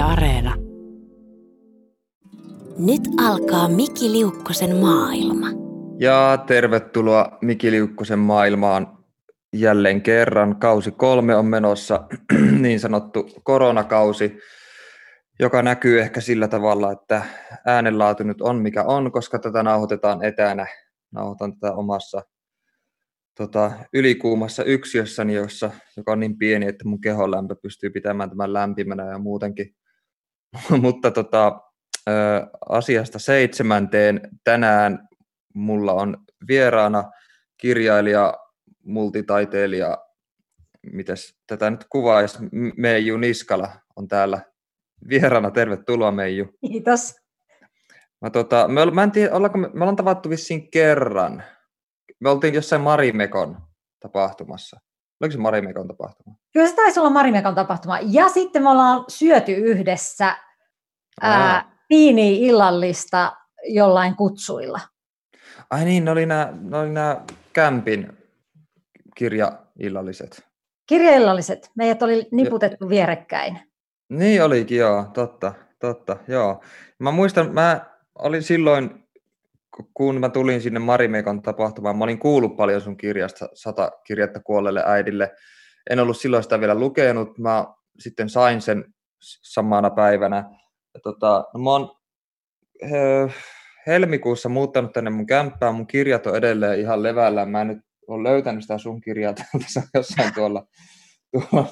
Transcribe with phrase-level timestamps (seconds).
[0.00, 0.54] Yle Areena.
[2.78, 5.46] Nyt alkaa Miki Liukkosen maailma.
[5.98, 8.98] Ja tervetuloa Miki Liukkosen maailmaan
[9.52, 10.56] jälleen kerran.
[10.56, 12.06] Kausi kolme on menossa,
[12.62, 14.38] niin sanottu koronakausi,
[15.40, 17.22] joka näkyy ehkä sillä tavalla, että
[17.66, 20.66] äänenlaatu nyt on mikä on, koska tätä nauhoitetaan etänä.
[21.12, 22.22] Nauhoitan tätä omassa
[23.36, 28.52] tota, ylikuumassa yksiössäni, jossa, joka on niin pieni, että mun kehon lämpö pystyy pitämään tämän
[28.52, 29.79] lämpimänä ja muutenkin.
[30.82, 31.60] Mutta tota,
[32.08, 32.12] ö,
[32.68, 35.08] asiasta seitsemänteen tänään
[35.54, 36.16] mulla on
[36.48, 37.10] vieraana
[37.56, 38.34] kirjailija,
[38.84, 39.98] multitaiteilija,
[40.92, 42.38] mites tätä nyt kuvaisi,
[42.76, 44.40] Meiju Niskala on täällä
[45.08, 45.50] vieraana.
[45.50, 46.46] Tervetuloa Meiju.
[46.60, 47.16] Kiitos.
[48.20, 51.44] Mä, tota, me, mä en tiedä, ollaanko me, me ollaan tavattu vissiin kerran
[52.20, 53.62] me oltiin jossain Marimekon
[54.00, 54.80] tapahtumassa.
[55.20, 56.36] Oliko se Marimekon tapahtuma?
[56.52, 57.98] Kyllä se taisi olla Marimekon tapahtuma.
[58.02, 60.36] Ja sitten me ollaan syöty yhdessä
[61.20, 63.32] ää, illallista
[63.64, 64.80] jollain kutsuilla.
[65.70, 67.20] Ai niin, ne oli nämä, ne oli nämä
[67.52, 68.12] kämpin
[69.16, 70.46] kirjaillalliset.
[70.86, 71.70] Kirjaillalliset.
[71.76, 73.60] Meidät oli niputettu vierekkäin.
[74.08, 76.60] Niin olikin, joo, totta, totta, joo.
[76.98, 77.80] Mä muistan, mä
[78.18, 78.99] olin silloin
[79.94, 84.82] kun mä tulin sinne Marimekon tapahtumaan, mä olin kuullut paljon sun kirjasta, sata kirjettä kuolleelle
[84.86, 85.30] äidille.
[85.90, 87.66] En ollut silloin sitä vielä lukenut, mä
[87.98, 88.84] sitten sain sen
[89.42, 90.44] samana päivänä.
[90.94, 91.90] Ja tota, no mä oon
[93.86, 98.28] helmikuussa muuttanut tänne mun kämppään, mun kirjat on edelleen ihan levällä, mä en nyt ole
[98.28, 100.66] löytänyt sitä sun kirjaa täältä jossain tuolla.
[101.32, 101.68] tuolla.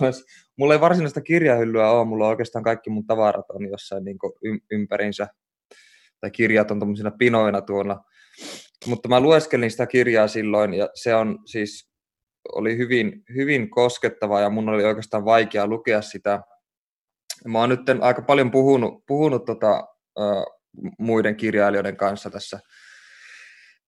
[0.58, 4.18] Mulla ei varsinaista kirjahyllyä ole, mulla on oikeastaan kaikki mun tavarat on jossain niin
[4.70, 5.28] ympärinsä
[6.20, 8.00] tai kirjat on tuommoisina pinoina tuolla.
[8.86, 11.90] Mutta mä lueskelin sitä kirjaa silloin ja se on siis,
[12.52, 16.40] oli hyvin, hyvin koskettava ja mun oli oikeastaan vaikea lukea sitä.
[17.46, 19.86] Mä oon nyt aika paljon puhunut, puhunut tota,
[20.18, 20.44] uh,
[20.98, 22.60] muiden kirjailijoiden kanssa tässä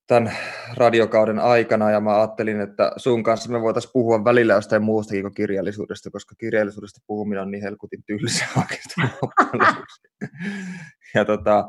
[0.07, 0.37] tämän
[0.77, 5.33] radiokauden aikana ja mä ajattelin, että sun kanssa me voitaisiin puhua välillä jostain muustakin kuin
[5.33, 9.09] kirjallisuudesta, koska kirjallisuudesta puhuminen on niin helkutin tylsä oikeastaan.
[11.15, 11.67] ja tota,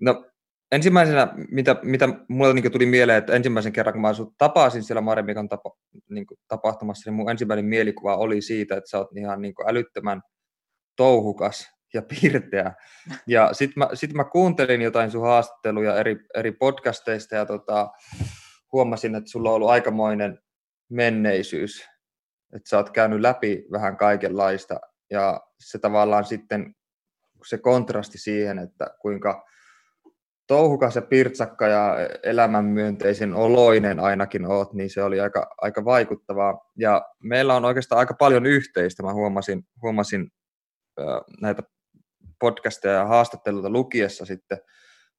[0.00, 0.24] no,
[0.72, 5.00] ensimmäisenä, mitä, mitä mulle niin tuli mieleen, että ensimmäisen kerran, kun mä sut tapasin siellä
[5.00, 5.70] Maremikan tapa,
[6.10, 10.22] niin tapahtumassa, niin mun ensimmäinen mielikuva oli siitä, että sä oot ihan niin älyttömän
[10.96, 12.74] touhukas ja pirteä.
[13.26, 17.88] Ja sitten mä, sit mä kuuntelin jotain sun haastatteluja eri, eri podcasteista ja tota,
[18.72, 20.38] huomasin, että sulla on ollut aikamoinen
[20.90, 21.88] menneisyys,
[22.54, 24.80] että sä oot käynyt läpi vähän kaikenlaista
[25.10, 26.74] ja se tavallaan sitten
[27.48, 29.44] se kontrasti siihen, että kuinka
[30.46, 36.70] touhukas ja pirtsakka ja elämänmyönteisen oloinen ainakin oot, niin se oli aika, aika vaikuttavaa.
[36.76, 39.02] Ja meillä on oikeastaan aika paljon yhteistä.
[39.02, 40.30] Mä huomasin, huomasin
[41.40, 41.62] näitä
[42.40, 44.58] podcasteja ja haastatteluita lukiessa sitten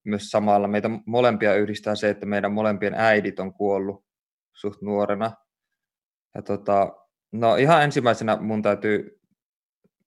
[0.06, 0.68] myös samalla.
[0.68, 4.06] Meitä molempia yhdistää se, että meidän molempien äidit on kuollut
[4.54, 5.32] suht nuorena.
[6.36, 6.94] Ja tota,
[7.32, 9.17] no ihan ensimmäisenä mun täytyy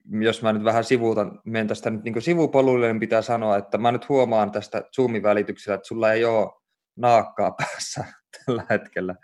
[0.09, 3.93] jos mä nyt vähän sivuutan, menen tästä nyt niin sivupoluille, niin pitää sanoa, että mä
[3.93, 6.51] nyt huomaan tästä Zoomin välityksellä, että sulla ei ole
[6.97, 8.05] naakkaa päässä
[8.47, 9.15] tällä hetkellä.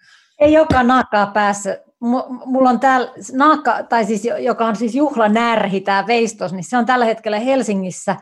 [0.40, 1.78] Ei olekaan naakkaa päässä.
[2.44, 6.86] Mulla on täällä naakka, tai siis, joka on siis juhlanärhi, tämä veistos, niin se on
[6.86, 8.16] tällä hetkellä Helsingissä,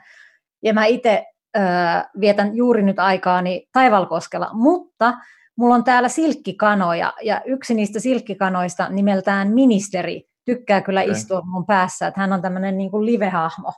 [0.62, 1.24] ja mä itse
[1.56, 5.14] äh, vietän juuri nyt aikaani Taivalkoskella, mutta
[5.56, 11.12] mulla on täällä silkkikanoja, ja yksi niistä silkkikanoista nimeltään Ministeri, tykkää kyllä okay.
[11.12, 13.72] istua mun päässä, että hän on tämmöinen niin kuin live-hahmo.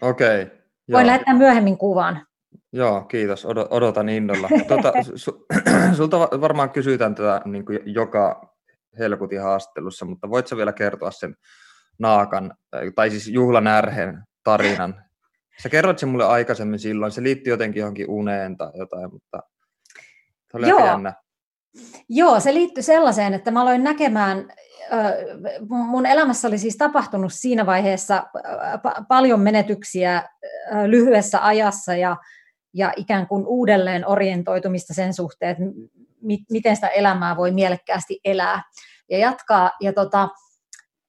[0.00, 0.42] Okei.
[0.42, 0.56] Okay.
[0.92, 2.26] Voin lähettää myöhemmin kuvan.
[2.72, 3.46] Joo, kiitos.
[3.70, 4.48] Odotan innolla.
[4.68, 5.46] Tuota, su,
[5.96, 8.54] sulta varmaan kysytään tätä niin kuin joka
[8.98, 11.36] helkutin haastattelussa, mutta voitko vielä kertoa sen
[11.98, 12.54] naakan,
[12.94, 15.04] tai siis juhlanärhen tarinan?
[15.62, 19.42] Sä kerroit sen mulle aikaisemmin silloin, se liittyy jotenkin johonkin uneen tai jotain, mutta
[20.50, 20.86] se oli Joo.
[20.86, 21.14] jännä.
[22.08, 24.52] Joo, se liittyy sellaiseen, että mä aloin näkemään
[25.68, 28.26] mun elämässä oli siis tapahtunut siinä vaiheessa
[29.08, 30.28] paljon menetyksiä
[30.86, 32.16] lyhyessä ajassa ja,
[32.74, 35.64] ja ikään kuin uudelleen orientoitumista sen suhteen, että
[36.50, 38.62] miten sitä elämää voi mielekkäästi elää
[39.10, 39.70] ja jatkaa.
[39.80, 40.28] Ja tota,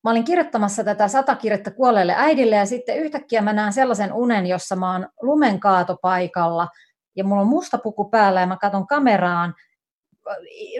[0.04, 4.48] mä olin kirjoittamassa tätä sata kirjettä kuolleelle äidille ja sitten yhtäkkiä mä näen sellaisen unen,
[4.48, 6.68] jossa mä oon lumenkaatopaikalla
[7.16, 9.54] ja mulla on musta puku päällä ja mä katson kameraan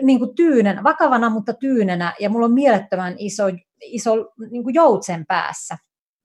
[0.02, 3.44] niin kuin tyynen, vakavana, mutta tyynenä, ja mulla on mielettömän iso,
[3.80, 4.14] iso
[4.50, 5.76] niin kuin joutsen päässä.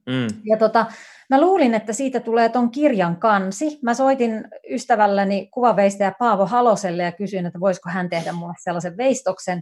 [0.06, 0.28] Mm.
[0.44, 0.86] Ja tota,
[1.30, 3.80] mä luulin, että siitä tulee ton kirjan kansi.
[3.82, 9.62] Mä soitin ystävälläni kuvaveistäjä Paavo Haloselle ja kysyin, että voisiko hän tehdä mulle sellaisen veistoksen.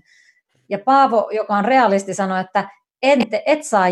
[0.70, 2.70] Ja Paavo, joka on realisti, sanoi, että
[3.02, 3.86] et, et saa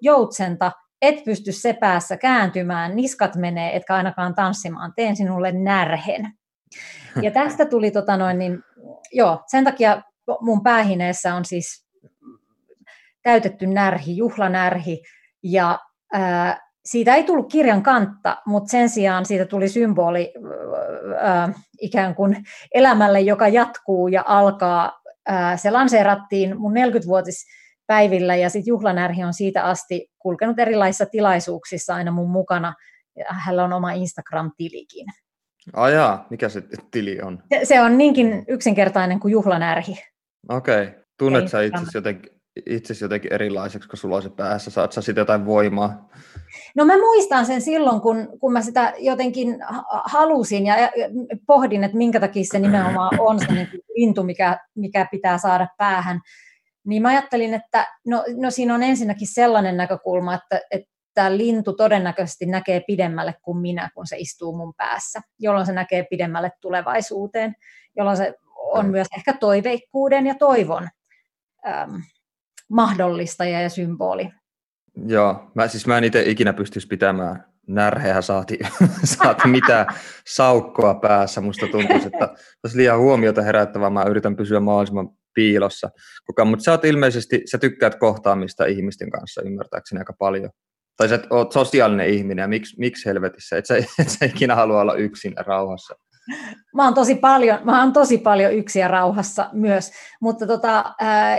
[0.00, 0.72] joutsenta,
[1.02, 6.32] et pysty se päässä kääntymään, niskat menee, etkä ainakaan tanssimaan, teen sinulle närhen.
[7.22, 8.62] Ja tästä tuli, tota noin, niin,
[9.12, 10.02] joo, sen takia
[10.40, 11.86] mun päähineessä on siis
[13.22, 15.02] täytetty närhi, juhlanärhi,
[15.42, 15.78] ja
[16.12, 20.32] ää, siitä ei tullut kirjan kantta, mutta sen sijaan siitä tuli symboli
[21.18, 22.36] ää, ikään kuin
[22.74, 25.00] elämälle, joka jatkuu ja alkaa.
[25.26, 27.46] Ää, se lanseerattiin mun 40-vuotis
[27.86, 32.74] päivillä ja sitten juhlanärhi on siitä asti kulkenut erilaisissa tilaisuuksissa aina mun mukana.
[33.26, 35.06] Hänellä on oma Instagram-tilikin.
[35.72, 37.42] Ajaa, mikä se tili on?
[37.48, 40.02] Se, se on niinkin yksinkertainen kuin juhlanärhi.
[40.48, 40.82] Okei.
[40.82, 41.00] Okay.
[41.18, 42.32] Tunnet sä itse jotenkin,
[42.66, 44.70] itsesi jotenkin erilaiseksi, kun sulla on se päässä?
[44.70, 46.08] Saat sä sitä jotain voimaa?
[46.76, 49.58] No mä muistan sen silloin, kun, kun mä sitä jotenkin
[50.04, 50.74] halusin ja
[51.46, 56.20] pohdin, että minkä takia se nimenomaan on se niin lintu, mikä, mikä pitää saada päähän.
[56.86, 60.90] Niin mä ajattelin, että no, no siinä on ensinnäkin sellainen näkökulma, että, että
[61.28, 66.52] lintu todennäköisesti näkee pidemmälle kuin minä, kun se istuu mun päässä, jolloin se näkee pidemmälle
[66.60, 67.54] tulevaisuuteen,
[67.96, 70.88] jolloin se on myös ehkä toiveikkuuden ja toivon
[71.68, 72.02] äm,
[72.68, 74.30] mahdollistaja ja symboli.
[75.06, 78.58] Joo, mä, siis mä en itse ikinä pystyisi pitämään närheä saati,
[79.04, 79.86] saati mitään
[80.26, 81.40] saukkoa päässä.
[81.40, 82.34] Musta tuntuu, että
[82.64, 83.90] olisi liian huomiota herättävää.
[83.90, 85.90] Mä yritän pysyä mahdollisimman piilossa.
[86.44, 90.50] Mutta sä oot ilmeisesti, sä tykkäät kohtaamista ihmisten kanssa ymmärtääkseni aika paljon.
[91.00, 93.58] Tai sä oot sosiaalinen ihminen ja miksi, miksi helvetissä?
[93.58, 95.94] Et sä, et sä ikinä halua olla yksin rauhassa.
[96.74, 101.38] Mä oon tosi paljon, mä oon tosi paljon yksin ja rauhassa myös, mutta tota, ää,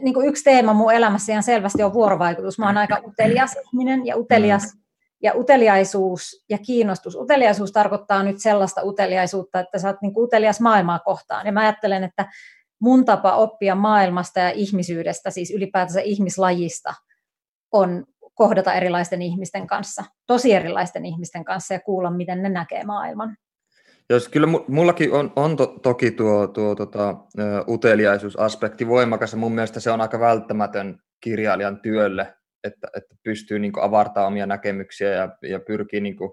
[0.00, 2.58] niin kuin yksi teema mun elämässä ihan selvästi on vuorovaikutus.
[2.58, 4.80] Mä oon aika utelias ihminen ja utelias mm.
[5.22, 7.16] ja uteliaisuus ja kiinnostus.
[7.16, 11.46] Uteliaisuus tarkoittaa nyt sellaista uteliaisuutta, että sä oot niin utelias maailmaa kohtaan.
[11.46, 12.26] Ja mä ajattelen, että
[12.80, 16.94] mun tapa oppia maailmasta ja ihmisyydestä, siis ylipäätänsä ihmislajista,
[17.72, 23.36] on kohdata erilaisten ihmisten kanssa, tosi erilaisten ihmisten kanssa ja kuulla, miten ne näkee maailman.
[24.10, 27.16] Jos, kyllä mullakin on, on to, toki tuo, tuo tota,
[27.68, 32.34] uteliaisuusaspekti voimakas ja mun mielestä se on aika välttämätön kirjailijan työlle,
[32.64, 36.30] että, että pystyy niin avartamaan omia näkemyksiä ja, ja pyrkii niin kuin,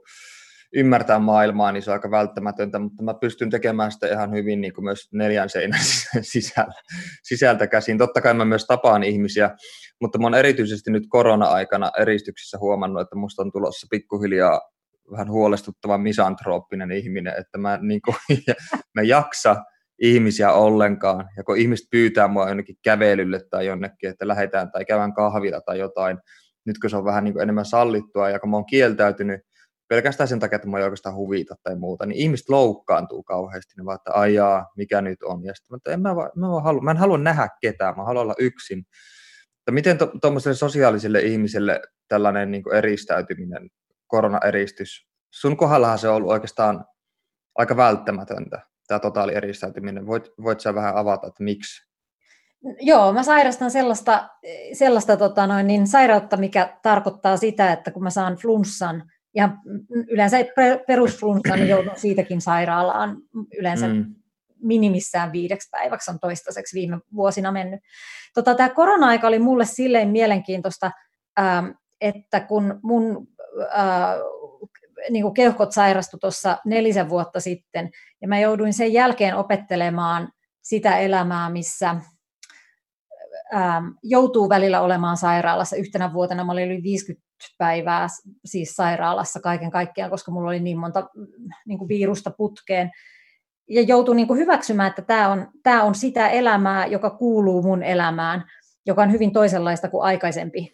[0.73, 4.73] ymmärtää maailmaa, niin se on aika välttämätöntä, mutta mä pystyn tekemään sitä ihan hyvin niin
[4.73, 5.79] kuin myös neljän seinän
[6.21, 6.73] sisällä,
[7.23, 7.97] sisältä käsin.
[7.97, 9.49] Totta kai mä myös tapaan ihmisiä,
[10.01, 14.61] mutta mä oon erityisesti nyt korona-aikana eristyksissä huomannut, että musta on tulossa pikkuhiljaa
[15.11, 18.15] vähän huolestuttava misantrooppinen ihminen, että mä, niin kuin,
[18.95, 19.55] mä jaksa
[20.01, 25.13] ihmisiä ollenkaan, ja kun ihmiset pyytää mua jonnekin kävelylle tai jonnekin, että lähdetään tai käydään
[25.13, 26.17] kahvilla tai jotain,
[26.65, 29.41] nyt kun se on vähän niin kuin enemmän sallittua, ja kun mä oon kieltäytynyt
[29.91, 33.85] pelkästään sen takia, että mä ei oikeastaan huvita tai muuta, niin ihmiset loukkaantuu kauheasti, ne
[33.85, 36.91] vaan, että ajaa, mikä nyt on, ja sitten että en mä, mä, mä, halua, mä
[36.91, 38.79] en halua nähdä ketään, mä haluan olla yksin.
[39.59, 43.69] Että miten tuommoiselle to, sosiaaliselle ihmiselle tällainen niin eristäytyminen
[44.07, 45.07] koronaeristys.
[45.33, 46.85] Sun kohdallahan se on ollut oikeastaan
[47.55, 50.07] aika välttämätöntä, tämä totaali eristäytyminen.
[50.07, 51.87] Voit, voit sä vähän avata, että miksi?
[52.79, 54.29] Joo, mä sairastan sellaista,
[54.73, 59.49] sellaista tota noin, niin sairautta, mikä tarkoittaa sitä, että kun mä saan flunssan, ja
[60.09, 60.37] yleensä
[60.87, 63.17] perusflunssan, niin joudun siitäkin sairaalaan
[63.59, 64.05] yleensä mm.
[64.63, 67.79] minimissään viideksi päiväksi on toistaiseksi viime vuosina mennyt.
[68.33, 70.91] Tota, tämä korona-aika oli mulle silleen mielenkiintoista,
[71.39, 71.65] ähm,
[72.01, 73.27] että kun mun
[73.61, 74.15] äh,
[75.09, 77.89] niin kuin keuhkot sairastu tuossa nelisen vuotta sitten,
[78.21, 80.29] ja mä jouduin sen jälkeen opettelemaan
[80.61, 81.89] sitä elämää, missä
[83.55, 85.75] ähm, joutuu välillä olemaan sairaalassa.
[85.75, 88.07] Yhtenä vuotena mä olin yli 50 päivää
[88.45, 91.09] siis sairaalassa kaiken kaikkiaan, koska mulla oli niin monta
[91.65, 92.91] niin kuin virusta putkeen.
[93.69, 97.83] Ja joutuu niin kuin hyväksymään, että tämä on, tämä on sitä elämää, joka kuuluu mun
[97.83, 98.43] elämään,
[98.85, 100.73] joka on hyvin toisenlaista kuin aikaisempi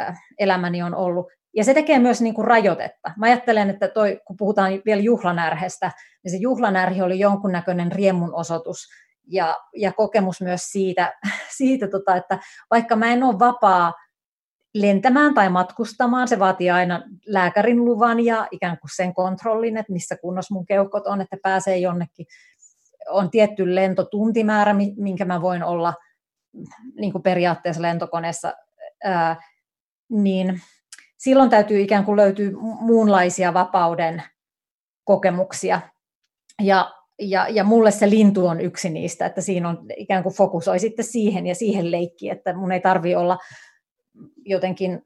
[0.00, 1.26] äh, elämäni on ollut.
[1.56, 3.10] Ja se tekee myös niin kuin rajoitetta.
[3.16, 5.92] Mä ajattelen, että toi, kun puhutaan vielä juhlanärhestä,
[6.24, 8.88] niin se juhlanärhi oli jonkunnäköinen riemun osoitus
[9.26, 11.12] ja, ja kokemus myös siitä,
[11.58, 12.38] siitä tota, että
[12.70, 13.92] vaikka mä en ole vapaa
[14.80, 20.16] lentämään tai matkustamaan, se vaatii aina lääkärin luvan ja ikään kuin sen kontrollin, että missä
[20.16, 22.26] kunnossa mun keuhkot on, että pääsee jonnekin.
[23.10, 25.94] On tietty lentotuntimäärä, minkä mä voin olla
[27.00, 28.54] niin kuin periaatteessa lentokoneessa,
[29.04, 29.36] ää,
[30.10, 30.60] niin
[31.16, 34.22] silloin täytyy ikään kuin löytyä muunlaisia vapauden
[35.04, 35.80] kokemuksia.
[36.62, 40.78] Ja, ja, ja mulle se lintu on yksi niistä, että siinä on ikään kuin fokusoi
[40.78, 43.38] sitten siihen ja siihen leikkiin, että mun ei tarvi olla
[44.44, 45.02] jotenkin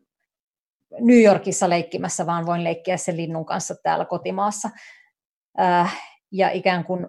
[1.00, 4.71] New Yorkissa leikkimässä, vaan voin leikkiä sen linnun kanssa täällä kotimaassa.
[5.61, 6.00] Äh,
[6.33, 7.07] ja ikään kuin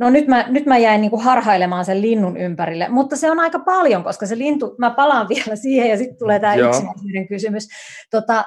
[0.00, 3.40] No nyt mä, nyt mä jäin niin kuin harhailemaan sen linnun ympärille, mutta se on
[3.40, 7.68] aika paljon, koska se lintu, mä palaan vielä siihen ja sitten tulee tämä yksinäisyyden kysymys.
[8.10, 8.44] Tota,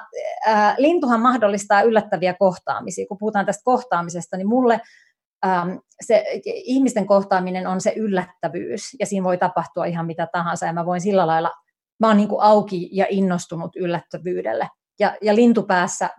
[0.48, 3.06] äh, lintuhan mahdollistaa yllättäviä kohtaamisia.
[3.08, 4.80] Kun puhutaan tästä kohtaamisesta, niin mulle
[5.46, 10.72] ähm, se ihmisten kohtaaminen on se yllättävyys ja siinä voi tapahtua ihan mitä tahansa ja
[10.72, 11.50] mä voin sillä lailla,
[12.00, 14.68] mä oon niin kuin auki ja innostunut yllättävyydelle.
[14.98, 16.10] Ja, ja lintupäässä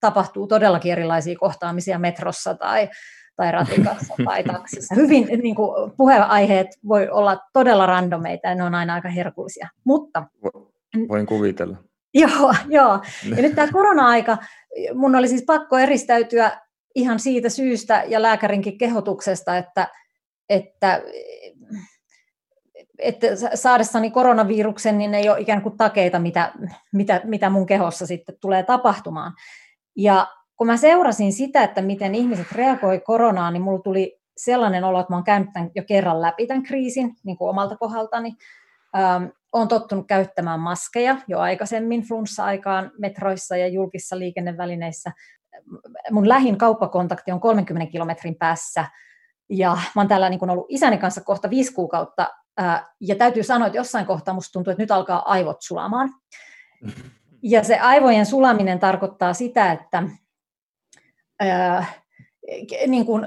[0.00, 2.88] tapahtuu todellakin erilaisia kohtaamisia metrossa tai
[3.36, 4.94] tai ratikassa tai taksissa.
[4.94, 9.68] Hyvin niin kuin, puheenaiheet voi olla todella randomeita ja ne on aina aika herkullisia.
[9.84, 10.22] Mutta,
[11.08, 11.76] Voin kuvitella.
[12.14, 13.00] Joo, joo.
[13.36, 14.38] Ja nyt tämä korona-aika,
[14.94, 16.60] mun oli siis pakko eristäytyä
[16.94, 19.88] ihan siitä syystä ja lääkärinkin kehotuksesta, että,
[20.48, 21.02] että,
[22.98, 26.52] että saadessani koronaviruksen, niin ei ole ikään kuin takeita, mitä,
[26.92, 29.32] mitä, mitä mun kehossa sitten tulee tapahtumaan.
[29.96, 30.26] Ja
[30.56, 35.12] kun mä seurasin sitä, että miten ihmiset reagoi koronaan, niin mulla tuli sellainen olo, että
[35.12, 38.32] mä oon käynyt tämän jo kerran läpi tämän kriisin niin kuin omalta kohdaltani.
[38.96, 45.12] Ähm, olen tottunut käyttämään maskeja jo aikaisemmin flunssa-aikaan metroissa ja julkissa liikennevälineissä.
[46.10, 48.84] Mun lähin kauppakontakti on 30 kilometrin päässä
[49.48, 52.28] ja mä oon täällä niin kuin ollut isäni kanssa kohta viisi kuukautta
[53.00, 56.10] ja täytyy sanoa, että jossain kohtaa musta tuntuu, että nyt alkaa aivot sulamaan.
[57.42, 60.02] Ja se aivojen sulaminen tarkoittaa sitä, että
[62.86, 63.26] niin kuin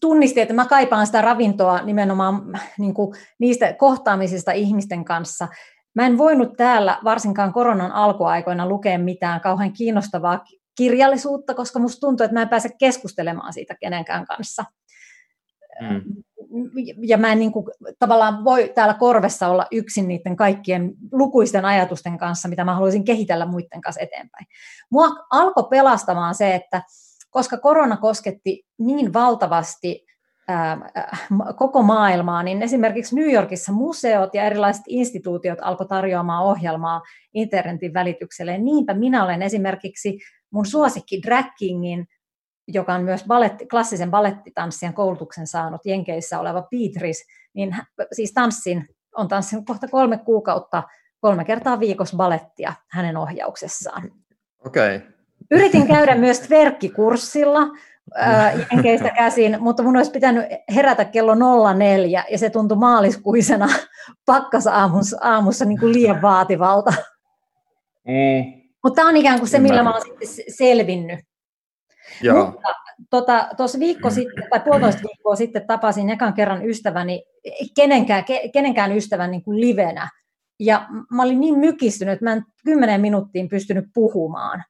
[0.00, 5.48] tunnisti, että mä kaipaan sitä ravintoa nimenomaan niin kuin niistä kohtaamisista ihmisten kanssa.
[5.94, 10.44] Mä en voinut täällä varsinkaan koronan alkuaikoina lukea mitään kauhean kiinnostavaa
[10.76, 14.64] kirjallisuutta, koska musta tuntuu, että mä en pääse keskustelemaan siitä kenenkään kanssa.
[15.80, 16.22] Mm.
[17.06, 17.66] Ja mä en niin kuin,
[17.98, 23.46] tavallaan voi täällä korvessa olla yksin niiden kaikkien lukuisten ajatusten kanssa, mitä mä haluaisin kehitellä
[23.46, 24.46] muiden kanssa eteenpäin.
[24.90, 26.82] Mua alkoi pelastamaan se, että
[27.30, 30.06] koska korona kosketti niin valtavasti
[31.56, 37.02] koko maailmaa, niin esimerkiksi New Yorkissa museot ja erilaiset instituutiot alkoi tarjoamaan ohjelmaa
[37.34, 38.58] internetin välitykselle.
[38.58, 40.18] Niinpä minä olen esimerkiksi
[40.50, 42.06] mun suosikki Drag Kingin,
[42.68, 47.76] joka on myös balletti, klassisen balettitanssijan koulutuksen saanut Jenkeissä oleva Beatrice, niin
[48.12, 50.82] siis tanssin, on tanssinut kohta kolme kuukautta,
[51.20, 54.10] kolme kertaa viikossa balettia hänen ohjauksessaan.
[54.66, 55.08] Okei, okay.
[55.50, 57.60] Yritin käydä myös verkkikurssilla
[58.72, 60.44] Jenkeistä käsin, mutta mun olisi pitänyt
[60.74, 61.34] herätä kello
[61.74, 63.68] 04 ja se tuntui maaliskuisena
[64.26, 66.92] pakkasaamussa aamussa niin kuin liian vaativalta.
[68.06, 68.58] Mm.
[68.84, 71.27] Mutta tämä on ikään kuin se, millä mä olen sitten selvinnyt.
[72.22, 72.44] Joo.
[73.10, 77.24] Mutta tuossa tota, viikko sitten, tai puolitoista viikkoa sitten tapasin ekan kerran ystäväni,
[77.76, 80.08] kenenkään, kenenkään ystävän niin kuin livenä.
[80.60, 84.64] Ja mä olin niin mykistynyt, että mä en kymmenen minuuttiin pystynyt puhumaan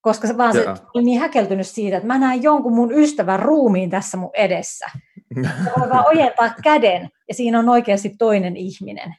[0.00, 0.64] koska se vaan se
[0.94, 4.86] oli niin häkeltynyt siitä, että mä näen jonkun mun ystävän ruumiin tässä mun edessä.
[5.34, 9.14] Se voi vaan ojentaa käden ja siinä on oikeasti toinen ihminen.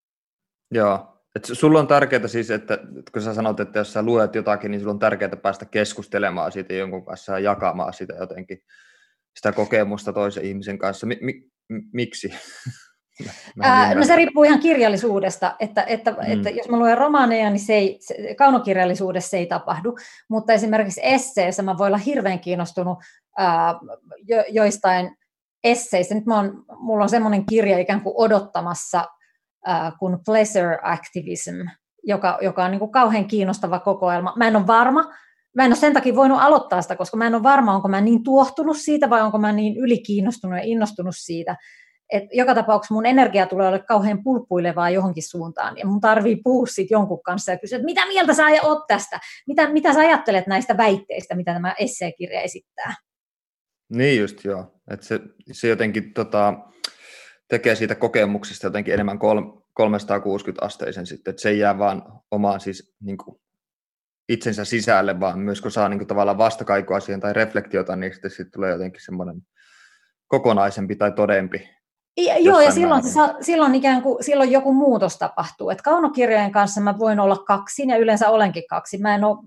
[0.74, 2.78] Joo, et sulla on tärkeää siis, että
[3.12, 6.74] kun sä sanot, että jos sä luet jotakin, niin sulla on tärkeää päästä keskustelemaan siitä
[6.74, 8.58] jonkun kanssa ja jakamaan sitä jotenkin,
[9.36, 11.06] sitä kokemusta toisen ihmisen kanssa.
[11.06, 11.42] Mi- mi-
[11.92, 12.32] miksi?
[13.62, 16.18] Ää, no se riippuu ihan kirjallisuudesta, että, että, mm.
[16.32, 19.96] että jos mä luen romaaneja, niin se ei, se, kaunokirjallisuudessa se ei tapahdu,
[20.28, 22.98] mutta esimerkiksi esseessä mä voin olla hirveän kiinnostunut
[23.38, 23.74] ää,
[24.28, 25.16] jo, joistain
[25.64, 26.14] esseistä.
[26.14, 29.04] Nyt mä oon, mulla on semmoinen kirja ikään kuin odottamassa
[29.64, 31.54] ää, kuin Pleasure Activism,
[32.02, 34.32] joka, joka on niin kuin kauhean kiinnostava kokoelma.
[34.36, 35.12] Mä en ole varma,
[35.56, 38.00] mä en ole sen takia voinut aloittaa sitä, koska mä en ole varma, onko mä
[38.00, 41.56] niin tuohtunut siitä vai onko mä niin ylikiinnostunut ja innostunut siitä,
[42.12, 46.66] et joka tapauksessa mun energia tulee olla kauhean pulppuilevaa johonkin suuntaan, ja mun tarvii puhua
[46.66, 49.20] siitä jonkun kanssa ja kysyä, että mitä mieltä sä oot tästä?
[49.46, 52.94] Mitä, mitä sä ajattelet näistä väitteistä, mitä tämä esseekirja esittää?
[53.88, 55.20] Niin just joo, että se,
[55.52, 56.54] se jotenkin tota,
[57.48, 59.40] tekee siitä kokemuksesta jotenkin enemmän kol,
[59.80, 63.40] 360-asteisen sitten, että se ei jää vaan omaan siis niin kuin
[64.28, 68.30] itsensä sisälle, vaan myös kun saa niin kuin, tavallaan vastakaikua siihen tai reflektiota, niin sitten,
[68.30, 69.36] sitten tulee jotenkin semmoinen
[70.28, 71.74] kokonaisempi tai todempi
[72.16, 75.70] ja, joo, ja silloin, se, silloin, ikään kuin, silloin joku muutos tapahtuu.
[75.70, 78.98] Et kaunokirjojen kanssa mä voin olla kaksi, ja yleensä olenkin kaksi.
[78.98, 79.38] Mä en ole,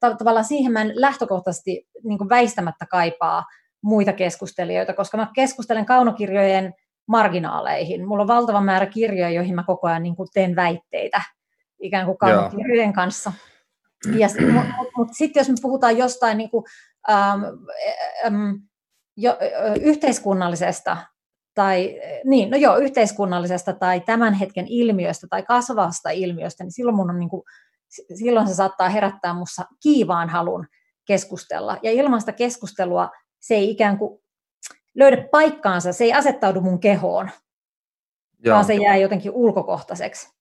[0.00, 3.44] tavallaan siihen mä en lähtökohtaisesti niin väistämättä kaipaa
[3.82, 6.74] muita keskustelijoita, koska mä keskustelen kaunokirjojen
[7.06, 8.08] marginaaleihin.
[8.08, 11.22] Mulla on valtava määrä kirjoja, joihin mä koko ajan niin kuin teen väitteitä
[11.80, 13.32] ikään kuin kaunokirjojen kanssa.
[14.78, 16.64] Mutta mut sitten jos me puhutaan jostain niin kuin,
[17.10, 17.42] ähm,
[18.26, 18.50] ähm,
[19.16, 19.36] jo,
[19.80, 20.96] yhteiskunnallisesta
[21.54, 27.10] tai niin, no joo, yhteiskunnallisesta tai tämän hetken ilmiöstä tai kasvavasta ilmiöstä, niin silloin, mun
[27.10, 27.42] on niin kuin,
[28.14, 30.66] silloin se saattaa herättää minussa kiivaan halun
[31.06, 31.78] keskustella.
[31.82, 34.23] Ja ilman sitä keskustelua se ei ikään kuin,
[34.94, 37.30] löydä paikkaansa, se ei asettaudu mun kehoon,
[38.44, 38.54] Joo.
[38.54, 40.34] vaan se jää jotenkin ulkokohtaiseksi.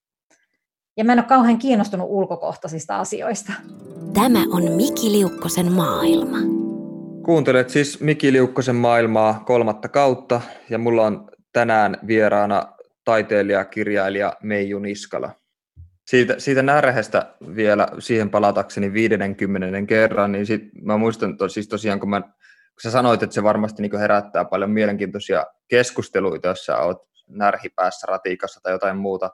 [0.98, 3.54] Ja mä en ole kauhean kiinnostunut ulkokohtaisista asioista.
[4.14, 6.38] Tämä on Miki Liukkosen maailma.
[7.26, 12.74] Kuuntelet siis Miki Liukkosen maailmaa kolmatta kautta ja mulla on tänään vieraana
[13.06, 15.32] taiteilija, kirjailija Meiju Niskala.
[16.08, 22.00] Siitä, siitä närhestä vielä siihen palatakseni 50 kerran, niin sit mä muistan to, siis tosiaan,
[22.00, 22.22] kun, mä,
[22.84, 26.98] sä sanoit, että se varmasti niin herättää paljon mielenkiintoisia keskusteluita, jos sä oot
[27.28, 29.30] närhipäässä ratikassa tai jotain muuta,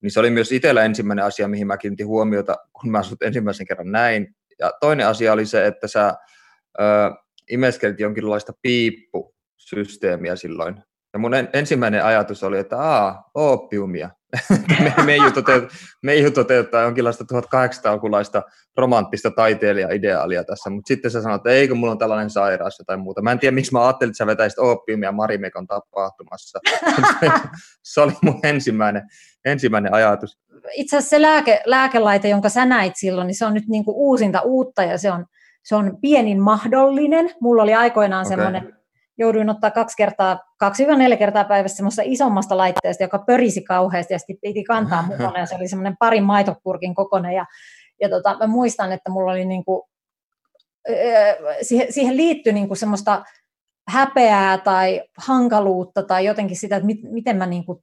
[0.00, 3.66] niin se oli myös itsellä ensimmäinen asia, mihin mä kiinnitin huomiota, kun mä sut ensimmäisen
[3.66, 4.36] kerran näin.
[4.58, 6.14] Ja toinen asia oli se, että sä
[6.80, 6.82] ö,
[7.50, 10.82] imeskelit jonkinlaista piippusysteemiä silloin.
[11.12, 14.10] Ja mun en, ensimmäinen ajatus oli, että aa, opiumia.
[14.80, 15.64] Me, Meiju, toteut,
[16.02, 18.42] Meiju toteuttaa jonkinlaista 1800-lukulaista
[18.76, 23.22] romanttista taiteilija-ideaalia tässä, mutta sitten sä sanoit, että eikö mulla on tällainen sairaus tai muuta.
[23.22, 26.58] Mä en tiedä, miksi mä ajattelin, että sä vetäisit opiumia Marimekon tapahtumassa.
[27.92, 29.02] se oli mun ensimmäinen,
[29.44, 30.38] ensimmäinen ajatus.
[30.74, 33.94] Itse asiassa se lääke, lääkelaite, jonka sä näit silloin, niin se on nyt niin kuin
[33.94, 35.26] uusinta uutta ja se on,
[35.64, 37.30] se on pienin mahdollinen.
[37.40, 38.36] Mulla oli aikoinaan okay.
[38.36, 38.76] semmoinen
[39.18, 44.18] jouduin ottaa kaksi kertaa, kaksi neljä kertaa päivässä semmoista isommasta laitteesta, joka pörisi kauheasti ja
[44.18, 45.38] sitten piti kantaa mukana.
[45.38, 47.32] Ja se oli semmoinen parin maitopurkin kokoinen.
[47.32, 47.46] Ja,
[48.00, 49.88] ja tota, mä muistan, että mulla oli niinku,
[51.62, 53.24] siihen, siihen liittyi niinku semmoista
[53.88, 57.82] häpeää tai hankaluutta tai jotenkin sitä, että mit, miten mä niinku,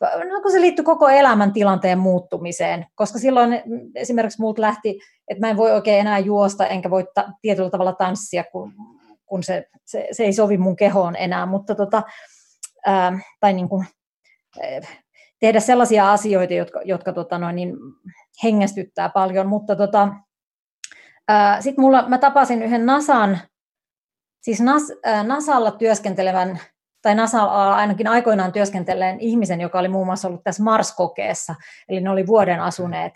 [0.00, 3.62] no kun se liittyy koko elämän tilanteen muuttumiseen, koska silloin
[3.94, 7.92] esimerkiksi multa lähti, että mä en voi oikein enää juosta, enkä voi ta- tietyllä tavalla
[7.92, 8.72] tanssia, kun
[9.30, 12.02] kun se, se, se ei sovi mun kehoon enää, mutta tota,
[12.86, 13.86] ää, tai niin kuin,
[15.40, 17.76] tehdä sellaisia asioita, jotka, jotka tota noin, niin
[18.44, 20.08] hengästyttää paljon, mutta tota,
[21.60, 23.38] sitten mulla, mä tapasin yhden NASAn,
[24.40, 26.60] siis NAS, ää, NASAlla työskentelevän,
[27.02, 31.54] tai NASAlla ainakin aikoinaan työskenteleen ihmisen, joka oli muun muassa ollut tässä Mars-kokeessa,
[31.88, 33.12] eli ne oli vuoden asuneet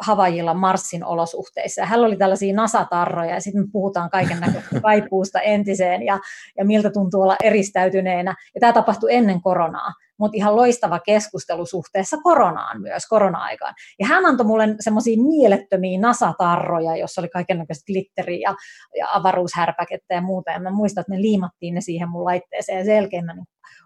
[0.00, 1.80] Havajilla Marsin olosuhteissa.
[1.80, 6.18] Ja hän oli tällaisia nasatarroja ja sitten me puhutaan kaiken näköistä kaipuusta entiseen ja,
[6.58, 8.34] ja miltä tuntuu olla eristäytyneenä.
[8.54, 13.74] Ja tämä tapahtui ennen koronaa, mutta ihan loistava keskustelu suhteessa koronaan myös, korona-aikaan.
[13.98, 18.54] Ja hän antoi mulle semmoisia mielettömiä nasatarroja, jossa oli kaiken näköistä glitteriä ja,
[18.98, 20.50] ja avaruushärpäkettä ja muuta.
[20.50, 23.34] Ja mä muistan, että me liimattiin ne siihen mun laitteeseen ja selkeä mä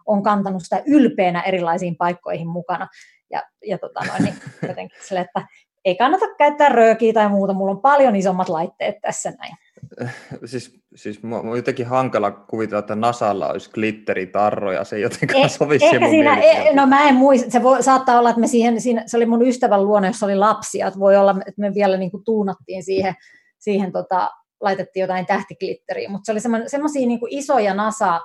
[0.06, 2.88] on kantanut sitä ylpeänä erilaisiin paikkoihin mukana.
[3.32, 4.34] Ja, ja tota noin, niin
[4.68, 5.46] jotenkin sille, että
[5.84, 9.56] ei kannata käyttää röökiä tai muuta, mulla on paljon isommat laitteet tässä näin.
[10.44, 15.78] Siis, siis on jotenkin hankala kuvitella, että Nasalla olisi glitteritarroja, se ei jotenkaan eh, sovi
[15.78, 19.02] siihen siinä, e, No mä en muista, se voi, saattaa olla, että me siihen, siinä,
[19.06, 22.10] se oli mun ystävän luona, jossa oli lapsia, että voi olla, että me vielä niin
[22.10, 23.14] kuin tuunattiin siihen,
[23.58, 28.20] siihen tota, laitettiin jotain tähtiglitteriä, mutta se oli semmoisia niin isoja NASA,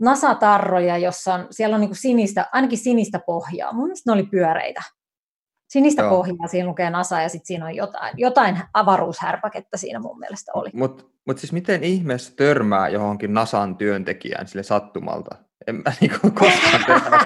[0.00, 3.72] NASA-tarroja, jossa on, siellä on niin kuin sinistä, ainakin sinistä pohjaa.
[3.72, 4.82] Mun mielestä ne oli pyöreitä.
[5.68, 6.10] Sinistä Joo.
[6.10, 10.70] pohjaa, siinä lukee NASA ja sitten siinä on jotain, jotain avaruushärpäkettä siinä mun mielestä oli.
[10.74, 15.36] Mutta mut siis miten ihmeessä törmää johonkin NASAn työntekijään sille sattumalta?
[15.66, 17.24] En mä niinku koskaan törmää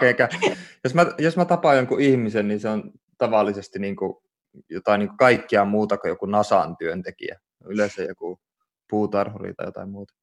[0.84, 4.22] jos, mä, jos mä tapaan jonkun ihmisen, niin se on tavallisesti niinku
[4.70, 7.40] jotain niinku kaikkea muuta kuin joku NASAn työntekijä.
[7.64, 8.40] Yleensä joku
[8.90, 10.14] puutarhuri tai jotain muuta.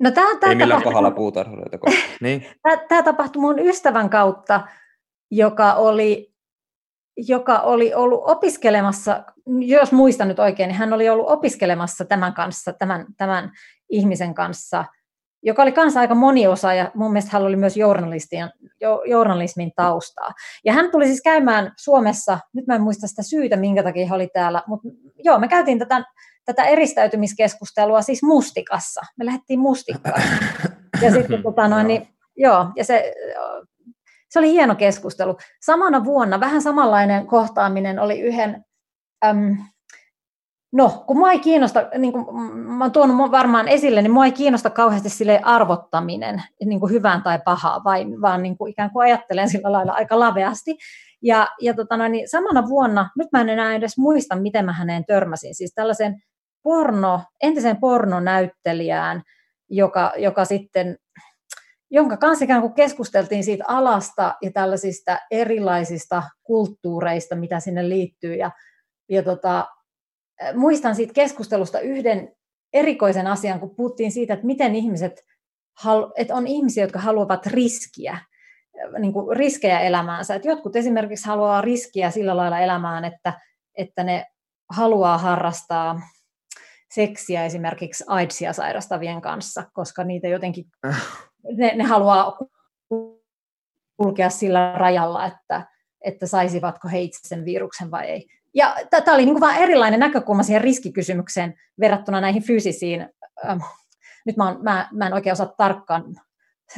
[0.00, 0.92] No, tämä, tämä Ei millään tapahtui...
[0.92, 1.78] pahalla puutarhureita.
[2.20, 2.46] Niin.
[2.62, 4.60] Tämä, tämä tapahtui mun ystävän kautta,
[5.30, 6.34] joka oli,
[7.16, 9.24] joka oli ollut opiskelemassa,
[9.60, 13.52] jos muistan nyt oikein, niin hän oli ollut opiskelemassa tämän kanssa, tämän, tämän
[13.90, 14.84] ihmisen kanssa,
[15.42, 18.44] joka oli kanssa aika moniosa ja mun mielestä hän oli myös journalistin,
[19.06, 20.32] journalismin taustaa.
[20.64, 24.16] Ja hän tuli siis käymään Suomessa, nyt mä en muista sitä syytä, minkä takia hän
[24.16, 24.88] oli täällä, mutta
[25.24, 26.04] joo, me käytiin tätä
[26.46, 29.00] tätä eristäytymiskeskustelua siis mustikassa.
[29.18, 30.22] Me lähdettiin mustikkaan.
[31.02, 33.14] Ja sitten tota noin, niin, joo, ja se,
[34.30, 35.36] se oli hieno keskustelu.
[35.64, 38.64] Samana vuonna vähän samanlainen kohtaaminen oli yhden,
[39.26, 39.56] äm,
[40.72, 44.32] no kun mua ei kiinnosta, niin kuin mä oon tuonut varmaan esille, niin mua ei
[44.32, 49.04] kiinnosta kauheasti sille arvottaminen niin kuin hyvään tai pahaa, vai, vaan niin kuin ikään kuin
[49.04, 50.78] ajattelen sillä lailla aika laveasti.
[51.22, 54.72] Ja, ja tota noin, niin samana vuonna, nyt mä en enää edes muista, miten mä
[54.72, 56.22] häneen törmäsin, siis tällaisen
[56.66, 59.22] porno, entisen pornonäyttelijään,
[59.70, 60.96] joka, joka sitten,
[61.90, 68.34] jonka kanssa ikään kuin keskusteltiin siitä alasta ja tällaisista erilaisista kulttuureista, mitä sinne liittyy.
[68.34, 68.50] Ja,
[69.08, 69.66] ja tota,
[70.54, 72.32] muistan siitä keskustelusta yhden
[72.72, 75.24] erikoisen asian, kun puhuttiin siitä, että miten ihmiset,
[76.16, 78.18] että on ihmisiä, jotka haluavat riskiä,
[78.98, 80.34] niin kuin riskejä elämäänsä.
[80.34, 83.32] Että jotkut esimerkiksi haluaa riskiä sillä lailla elämään, että,
[83.74, 84.26] että ne
[84.70, 86.00] haluaa harrastaa
[86.90, 90.64] seksiä esimerkiksi AIDSia sairastavien kanssa, koska niitä jotenkin,
[91.58, 92.38] ne, ne haluaa
[93.96, 95.66] kulkea sillä rajalla, että,
[96.04, 98.26] että saisivatko he itse sen viruksen vai ei.
[98.54, 103.08] Ja tämä oli niin vain erilainen näkökulma siihen riskikysymykseen verrattuna näihin fyysisiin.
[103.48, 103.58] Ähm,
[104.26, 106.04] nyt mä, on, mä, mä en oikein osaa tarkkaan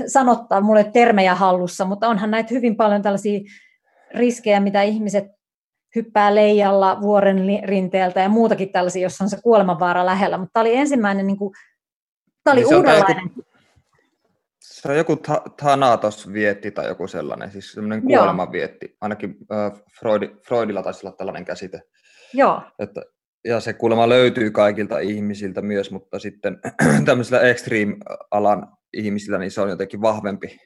[0.06, 3.40] sanottaa mulle termejä hallussa, mutta onhan näitä hyvin paljon tällaisia
[4.14, 5.37] riskejä, mitä ihmiset
[5.94, 10.38] hyppää leijalla vuoren rinteeltä ja muutakin tällaisia, jossa on se kuolemanvaara lähellä.
[10.38, 11.54] Mutta tämä oli ensimmäinen, niin kuin,
[12.44, 13.30] tämä oli niin uudenlainen.
[13.36, 13.42] Joku,
[14.60, 15.16] se on joku
[15.56, 18.96] Thanatos-vietti tai joku sellainen, siis semmoinen kuolemanvietti.
[19.00, 21.80] Ainakin äh, Freud, Freudilla taisi olla tällainen käsite.
[22.34, 22.62] Joo.
[22.78, 23.02] Että,
[23.44, 26.58] ja se kuulemma löytyy kaikilta ihmisiltä myös, mutta sitten
[27.06, 30.56] tämmöisellä extreme-alan ihmisillä niin se on jotenkin vahvempi,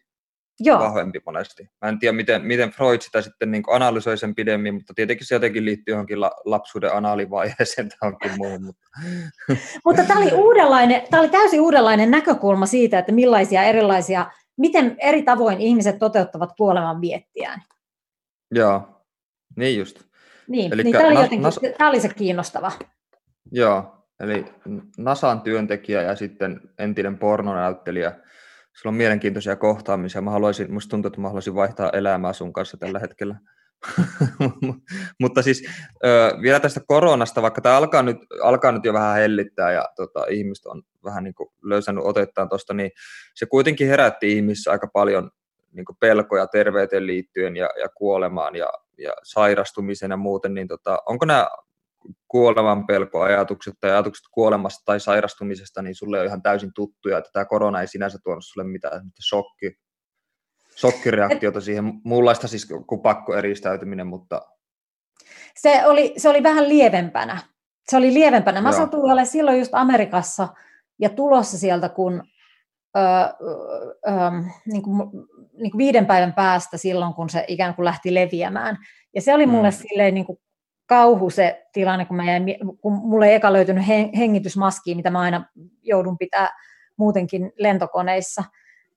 [0.60, 0.78] Joo.
[0.78, 1.70] vahvempi monesti.
[1.82, 5.34] Mä en tiedä, miten, miten Freud sitä sitten niin analysoi sen pidemmin, mutta tietenkin se
[5.34, 8.62] jotenkin liittyy johonkin la, lapsuuden anaalivaiheeseen tai johonkin muuhun.
[8.66, 8.82] Mutta,
[9.84, 15.22] mutta tämä, oli uudenlainen, tämä oli täysin uudenlainen näkökulma siitä, että millaisia erilaisia, miten eri
[15.22, 17.62] tavoin ihmiset toteuttavat kuoleman viettiään.
[18.50, 19.04] Joo,
[19.56, 20.00] niin just.
[20.48, 21.60] Niin, Elikkä niin tämä, oli jotenkin, nas...
[21.78, 22.72] tämä oli se kiinnostava.
[23.52, 24.44] Joo, eli
[24.98, 28.12] NASAn työntekijä ja sitten entinen pornonäyttelijä–
[28.72, 30.20] sulla on mielenkiintoisia kohtaamisia.
[30.20, 33.36] Mä haluaisin, musta tuntuu, että mä haluaisin vaihtaa elämää sun kanssa tällä hetkellä.
[35.20, 35.64] Mutta siis
[36.42, 40.66] vielä tästä koronasta, vaikka tämä alkaa nyt, alkaa nyt jo vähän hellittää ja tota, ihmiset
[40.66, 42.90] on vähän niin löysännyt otettaan tuosta, niin
[43.34, 45.30] se kuitenkin herätti ihmisissä aika paljon
[45.72, 51.24] niin pelkoja terveyteen liittyen ja, ja kuolemaan ja, ja sairastumisen ja muuten, niin tota, onko
[51.26, 51.48] nämä
[52.28, 57.44] kuoleman pelkoajatukset tai ajatukset kuolemasta tai sairastumisesta, niin sulle on ihan täysin tuttuja, että tämä
[57.44, 59.72] korona ei sinänsä tuonut sulle mitään shokki,
[60.80, 64.42] shokkireaktiota siihen, muunlaista siis kuin pakkoeristäytyminen, mutta...
[65.56, 67.38] Se oli, se oli vähän lievempänä.
[67.90, 68.60] Se oli lievempänä.
[68.60, 70.48] Mä satuin olemaan silloin just Amerikassa
[70.98, 72.22] ja tulossa sieltä, kun
[72.96, 73.04] öö,
[74.08, 74.30] öö,
[74.66, 74.98] niin kuin,
[75.52, 78.78] niin kuin viiden päivän päästä silloin, kun se ikään kuin lähti leviämään.
[79.14, 79.76] Ja se oli mulle mm.
[79.76, 80.38] silleen niin kuin
[80.92, 82.44] kauhu se tilanne, kun, mä jäin,
[82.80, 83.86] kun mulle ei eka löytynyt
[84.18, 85.44] hengitysmaskiin, mitä mä aina
[85.82, 86.48] joudun pitää
[86.96, 88.44] muutenkin lentokoneissa.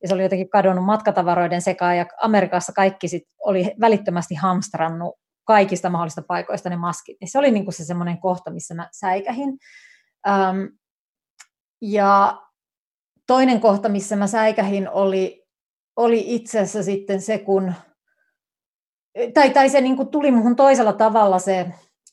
[0.02, 5.90] Ja se oli jotenkin kadonnut matkatavaroiden sekaan, ja Amerikassa kaikki sit oli välittömästi hamstrannut kaikista
[5.90, 7.18] mahdollisista paikoista ne maskit.
[7.22, 9.50] Niin se oli niinku se semmoinen kohta, missä mä säikähin.
[10.28, 10.78] Um,
[11.82, 12.42] ja
[13.28, 15.46] toinen kohta, missä mä säikähin, oli,
[15.96, 17.74] oli itse asiassa sitten se, kun
[19.34, 21.66] tai, tai se niin kuin tuli muhun toisella tavalla se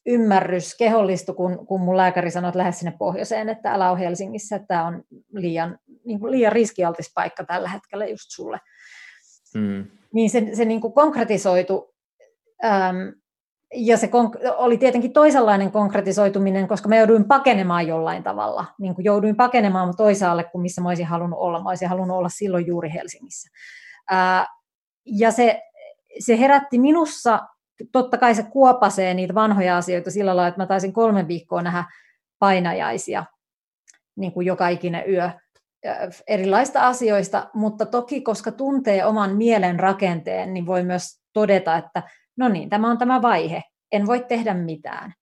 [0.06, 4.56] ymmärrys kehollistu, kun, kun mun lääkäri sanoi, että lähde sinne pohjoiseen, että älä ole Helsingissä,
[4.56, 8.60] että tämä on liian, niin kuin liian riskialtis paikka tällä hetkellä just sulle.
[9.54, 9.86] Mm.
[10.14, 11.94] Niin se, se niin kuin konkretisoitu,
[12.64, 13.12] äm,
[13.74, 18.64] ja se konk- oli tietenkin toisenlainen konkretisoituminen, koska mä jouduin pakenemaan jollain tavalla.
[18.80, 21.62] Niin kuin jouduin pakenemaan toisaalle kuin missä mä olisin halunnut olla.
[21.62, 23.50] Mä olisin halunnut olla silloin juuri Helsingissä.
[24.10, 24.46] Ää,
[25.06, 25.62] ja se
[26.18, 27.40] se herätti minussa,
[27.92, 31.84] totta kai se kuopasee niitä vanhoja asioita sillä lailla, että mä taisin kolme viikkoa nähdä
[32.38, 33.24] painajaisia
[34.16, 35.30] niin kuin joka ikinen yö
[36.26, 42.02] erilaista asioista, mutta toki koska tuntee oman mielen rakenteen, niin voi myös todeta, että
[42.36, 45.14] no niin, tämä on tämä vaihe, en voi tehdä mitään.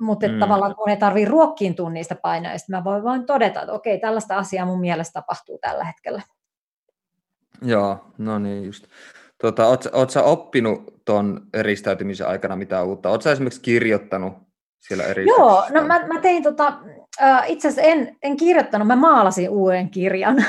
[0.00, 0.38] Mutta mm.
[0.38, 4.66] tavallaan kun ei tarvitse ruokkiintua niistä painoista, mä voin vain todeta, että okei, tällaista asiaa
[4.66, 6.22] mun mielestä tapahtuu tällä hetkellä.
[7.62, 8.84] Joo, no niin just.
[9.42, 13.10] Tota, oot, oot sä oppinut tuon eristäytymisen aikana mitään uutta?
[13.10, 14.32] Oot sä esimerkiksi kirjoittanut
[14.80, 15.26] siellä eri?
[15.26, 16.78] Joo, no mä, mä tein tota,
[17.22, 20.44] äh, itse asiassa en, en kirjoittanut, mä maalasin uuden kirjan.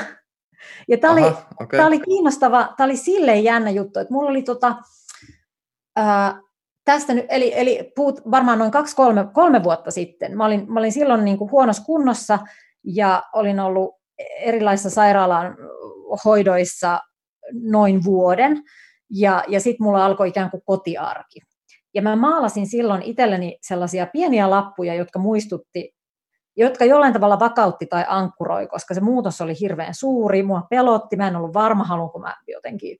[0.88, 1.22] Ja tämä oli,
[1.60, 1.80] okay.
[1.86, 4.74] oli kiinnostava, tämä oli silleen jännä juttu, että mulla oli tota,
[5.98, 6.34] äh,
[6.84, 10.36] tästä nyt, eli, eli puhut varmaan noin kaksi, kolme, kolme vuotta sitten.
[10.36, 12.38] Mä olin, mä olin silloin niin kuin huonossa kunnossa
[12.84, 13.94] ja olin ollut
[14.40, 15.56] erilaisissa sairaalan
[16.24, 17.00] hoidoissa
[17.52, 18.62] noin vuoden.
[19.10, 21.40] Ja, ja sitten mulla alkoi ikään kuin kotiarki.
[21.94, 25.94] Ja mä maalasin silloin itselleni sellaisia pieniä lappuja, jotka muistutti,
[26.56, 31.28] jotka jollain tavalla vakautti tai ankkuroi, koska se muutos oli hirveän suuri, mua pelotti, mä
[31.28, 32.98] en ollut varma, haluanko mä jotenkin,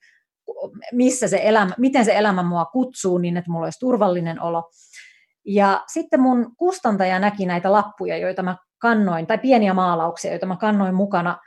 [0.92, 4.70] missä se elämä, miten se elämä mua kutsuu niin, että mulla olisi turvallinen olo.
[5.46, 10.56] Ja sitten mun kustantaja näki näitä lappuja, joita mä kannoin, tai pieniä maalauksia, joita mä
[10.56, 11.38] kannoin mukana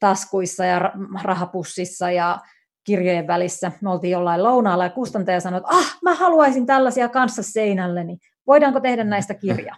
[0.00, 2.38] taskuissa ja rahapussissa ja
[2.86, 3.72] kirjojen välissä.
[3.80, 8.18] Me oltiin jollain lounaalla ja kustantaja sanoi, että ah, mä haluaisin tällaisia kanssa seinälleni.
[8.46, 9.76] Voidaanko tehdä näistä kirja?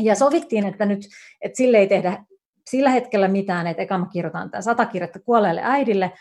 [0.00, 1.00] Ja sovittiin, että nyt
[1.40, 2.24] että sille ei tehdä
[2.70, 6.12] sillä hetkellä mitään, että eka mä kirjoitan tämä sata kirjettä kuolleelle äidille.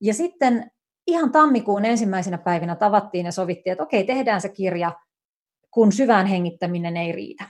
[0.00, 0.70] Ja sitten
[1.06, 4.92] ihan tammikuun ensimmäisenä päivinä tavattiin ja sovittiin, että okei, tehdään se kirja,
[5.70, 7.44] kun syvään hengittäminen ei riitä.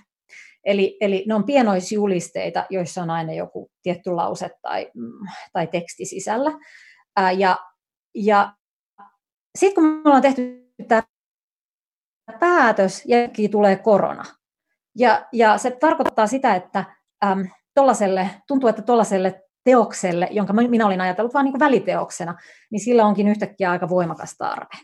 [0.64, 5.12] Eli, eli ne on pienoisjulisteita, joissa on aina joku tietty lause tai, mm,
[5.53, 6.51] tai teksti sisällä.
[7.38, 7.57] Ja
[8.14, 8.53] ja
[9.59, 11.03] sitten kun me ollaan tehty tämä
[12.40, 13.16] päätös, ja
[13.51, 14.25] tulee korona.
[14.99, 16.85] Ja, ja se tarkoittaa sitä, että
[17.25, 22.35] äm, tollaselle, tuntuu, että tuollaiselle teokselle, jonka minä olin ajatellut vain niin väliteoksena,
[22.71, 24.77] niin sillä onkin yhtäkkiä aika voimakas tarve.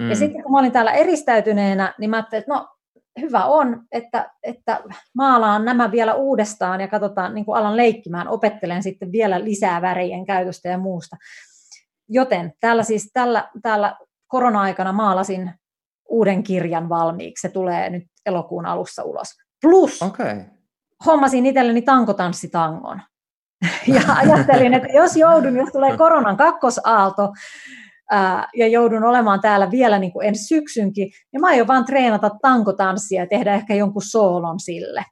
[0.00, 0.10] Mm.
[0.10, 2.68] Ja sitten kun mä olin täällä eristäytyneenä, niin mä ajattelin, että no
[3.20, 4.80] hyvä on, että, että
[5.14, 10.26] maalaan nämä vielä uudestaan ja katsotaan, niin kuin alan leikkimään, opettelen sitten vielä lisää värien
[10.26, 11.16] käytöstä ja muusta.
[12.08, 15.52] Joten täällä siis tällä, täällä korona-aikana maalasin
[16.08, 17.42] uuden kirjan valmiiksi.
[17.42, 19.28] Se tulee nyt elokuun alussa ulos.
[19.62, 20.44] Plus okay.
[21.06, 23.00] hommasin itselleni tankotanssitangon.
[23.94, 27.32] ja ajattelin, että jos joudun, jos tulee koronan kakkosaalto,
[28.10, 32.30] ää, ja joudun olemaan täällä vielä niin kuin ensi syksynkin, niin mä aion vaan treenata
[32.42, 35.04] tankotanssia ja tehdä ehkä jonkun soolon sille.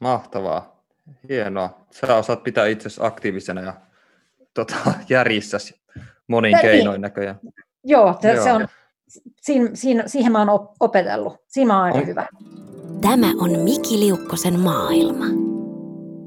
[0.00, 0.84] Mahtavaa.
[1.28, 1.86] Hienoa.
[1.90, 3.74] Sä osaat pitää itsesi aktiivisena ja
[4.54, 4.76] tota,
[5.08, 5.82] järjissäsi
[6.28, 6.62] monin niin.
[6.62, 7.40] keinoin näköjään.
[7.84, 8.44] Joo, te, Joo.
[8.44, 8.66] se on,
[9.40, 11.36] siinä, siinä, siihen mä oon opetellut.
[11.48, 12.06] Siinä on aika on.
[12.06, 12.26] hyvä.
[13.00, 15.24] Tämä on Miki Liukkosen maailma.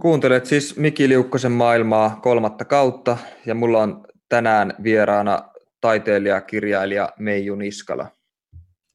[0.01, 5.49] Kuuntelet siis Miki Liukkosen maailmaa kolmatta kautta ja mulla on tänään vieraana
[5.81, 8.07] taiteilija, kirjailija Meiju Niskala.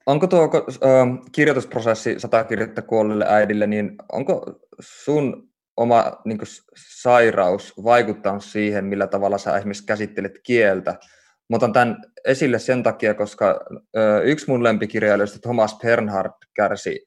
[0.06, 7.74] Onko tuo äh, kirjoitusprosessi sata kirjoittaa kuolleelle äidille, niin onko sun oma niin kuin, sairaus
[7.84, 10.90] vaikuttanut siihen, millä tavalla sä esimerkiksi käsittelet kieltä.
[11.50, 13.60] Mä otan tämän esille sen takia, koska
[13.96, 17.06] ö, yksi mun lempikirjailijoista, Thomas Bernhard, kärsi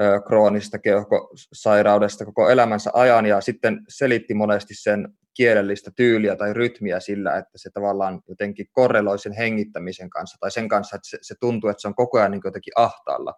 [0.00, 7.00] ö, kroonisesta keuhkosairaudesta koko elämänsä ajan ja sitten selitti monesti sen kielellistä tyyliä tai rytmiä
[7.00, 11.34] sillä, että se tavallaan jotenkin korreloi sen hengittämisen kanssa tai sen kanssa, että se, se
[11.40, 13.34] tuntuu, että se on koko ajan niin jotenkin ahtaalla.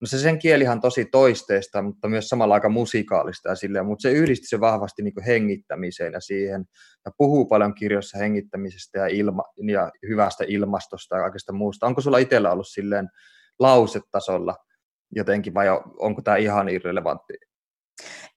[0.00, 4.10] No se sen kielihan tosi toisteista, mutta myös samalla aika musikaalista ja silleen, mutta se
[4.10, 6.64] yhdisti se vahvasti niin hengittämiseen ja siihen,
[7.04, 11.86] ja puhuu paljon kirjoissa hengittämisestä ja, ilma, ja hyvästä ilmastosta ja kaikesta muusta.
[11.86, 13.08] Onko sulla itsellä ollut silleen
[13.58, 14.56] lausetasolla
[15.16, 15.66] jotenkin, vai
[15.98, 17.34] onko tämä ihan irrelevantti?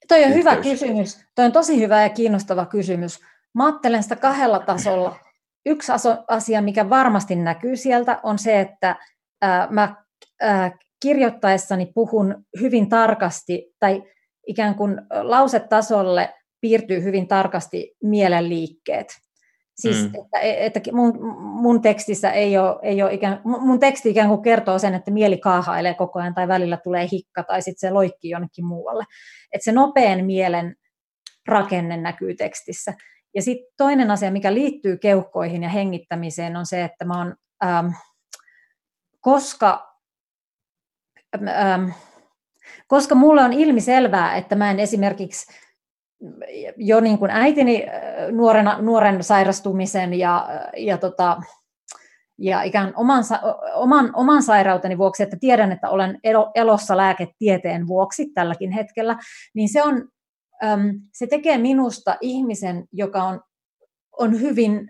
[0.07, 0.39] Toi on yhteys?
[0.39, 1.25] hyvä kysymys.
[1.35, 3.19] Toi on tosi hyvä ja kiinnostava kysymys.
[3.55, 5.19] Mä ajattelen sitä kahdella tasolla.
[5.65, 5.91] Yksi
[6.27, 8.95] asia, mikä varmasti näkyy sieltä, on se, että
[9.69, 10.03] mä
[11.03, 14.03] kirjoittaessani puhun hyvin tarkasti tai
[14.47, 19.07] ikään kuin lausetasolle piirtyy hyvin tarkasti mielenliikkeet.
[19.75, 20.05] Siis, mm.
[20.05, 24.79] että, että mun, mun tekstissä ei ole, ei ole ikään, mun teksti ikään kuin kertoo
[24.79, 28.65] sen, että mieli kaahailee koko ajan tai välillä tulee hikka tai sitten se loikkii jonnekin
[28.65, 29.03] muualle.
[29.53, 30.75] Että se nopean mielen
[31.47, 32.93] rakenne näkyy tekstissä.
[33.35, 37.35] Ja sitten toinen asia, mikä liittyy keuhkoihin ja hengittämiseen, on se, että mä oon,
[37.65, 37.87] ähm,
[39.19, 39.92] koska
[41.47, 41.89] ähm,
[42.87, 45.53] koska mulle on ilmiselvää, että mä en esimerkiksi
[46.77, 47.85] jo niin kuin äitini
[48.31, 51.41] nuorena, nuoren sairastumisen ja, ja, tota,
[52.37, 53.23] ja ikään oman,
[53.75, 56.19] oman, oman sairauteni vuoksi, että tiedän, että olen
[56.55, 59.17] elossa lääketieteen vuoksi tälläkin hetkellä,
[59.53, 60.09] niin se, on,
[61.13, 63.41] se tekee minusta ihmisen, joka on,
[64.19, 64.89] on hyvin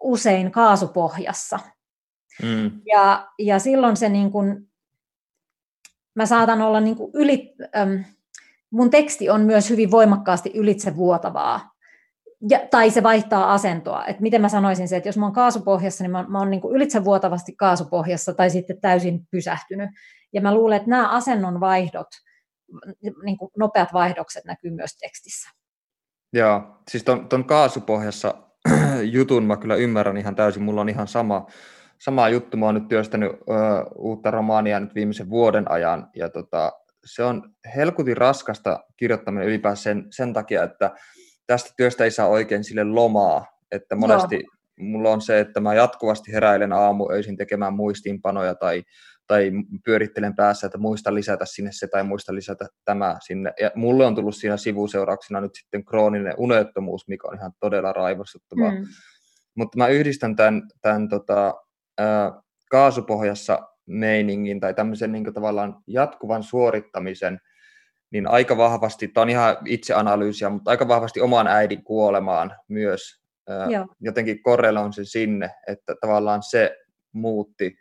[0.00, 1.58] usein kaasupohjassa.
[2.42, 2.70] Mm.
[2.86, 4.69] Ja, ja silloin se niin kuin
[6.14, 8.04] mä saatan olla niin kuin yli, äm,
[8.70, 11.70] mun teksti on myös hyvin voimakkaasti ylitsevuotavaa.
[12.50, 14.04] Ja, tai se vaihtaa asentoa.
[14.06, 16.60] Et miten mä sanoisin se, että jos mä oon kaasupohjassa, niin mä, mä oon niin
[16.60, 19.90] kuin ylitsevuotavasti kaasupohjassa tai sitten täysin pysähtynyt.
[20.32, 22.08] Ja mä luulen, että nämä asennon vaihdot,
[23.24, 25.50] niin kuin nopeat vaihdokset näkyy myös tekstissä.
[26.32, 28.34] Joo, siis ton, ton kaasupohjassa
[29.02, 31.46] jutun mä kyllä ymmärrän ihan täysin, mulla on ihan sama,
[32.00, 32.56] sama juttu.
[32.56, 33.34] Mä oon nyt työstänyt ö,
[33.98, 36.72] uutta romaania nyt viimeisen vuoden ajan, ja tota,
[37.04, 40.90] se on helkutin raskasta kirjoittaminen ylipäänsä sen, sen takia, että
[41.46, 44.86] tästä työstä ei saa oikein sille lomaa, että monesti no.
[44.86, 48.82] mulla on se, että mä jatkuvasti heräilen aamuöisin tekemään muistiinpanoja tai,
[49.26, 49.52] tai
[49.84, 53.52] pyörittelen päässä, että muista lisätä sinne se tai muista lisätä tämä sinne.
[53.60, 58.70] Ja mulle on tullut siinä sivuseurauksena nyt sitten krooninen unettomuus, mikä on ihan todella raivostuttavaa.
[58.70, 58.84] Mm.
[59.54, 61.54] Mutta mä yhdistän tämän, tämän tota,
[62.70, 67.40] kaasupohjassa meiningin tai tämmöisen niin tavallaan jatkuvan suorittamisen,
[68.10, 73.20] niin aika vahvasti, tämä on ihan itseanalyysiä, mutta aika vahvasti oman äidin kuolemaan myös
[73.70, 73.86] Joo.
[74.00, 76.76] jotenkin korreloin se sinne, että tavallaan se
[77.12, 77.76] muutti,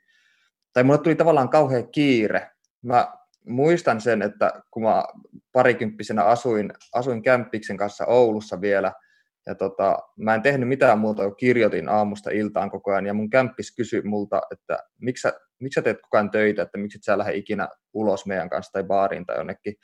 [0.74, 2.52] tai mulle tuli tavallaan kauhean kiire.
[2.82, 3.14] Mä
[3.46, 5.04] muistan sen, että kun mä
[5.52, 8.94] parikymppisenä asuin, asuin Kämppiksen kanssa Oulussa vielä–
[9.46, 13.30] ja tota, mä en tehnyt mitään muuta kuin kirjoitin aamusta iltaan koko ajan, ja mun
[13.30, 17.04] kämppis kysyi multa, että miksi sä miksi sä teet koko ajan töitä, että miksi et
[17.04, 19.76] sä lähde ikinä ulos meidän kanssa tai baariin tai jonnekin.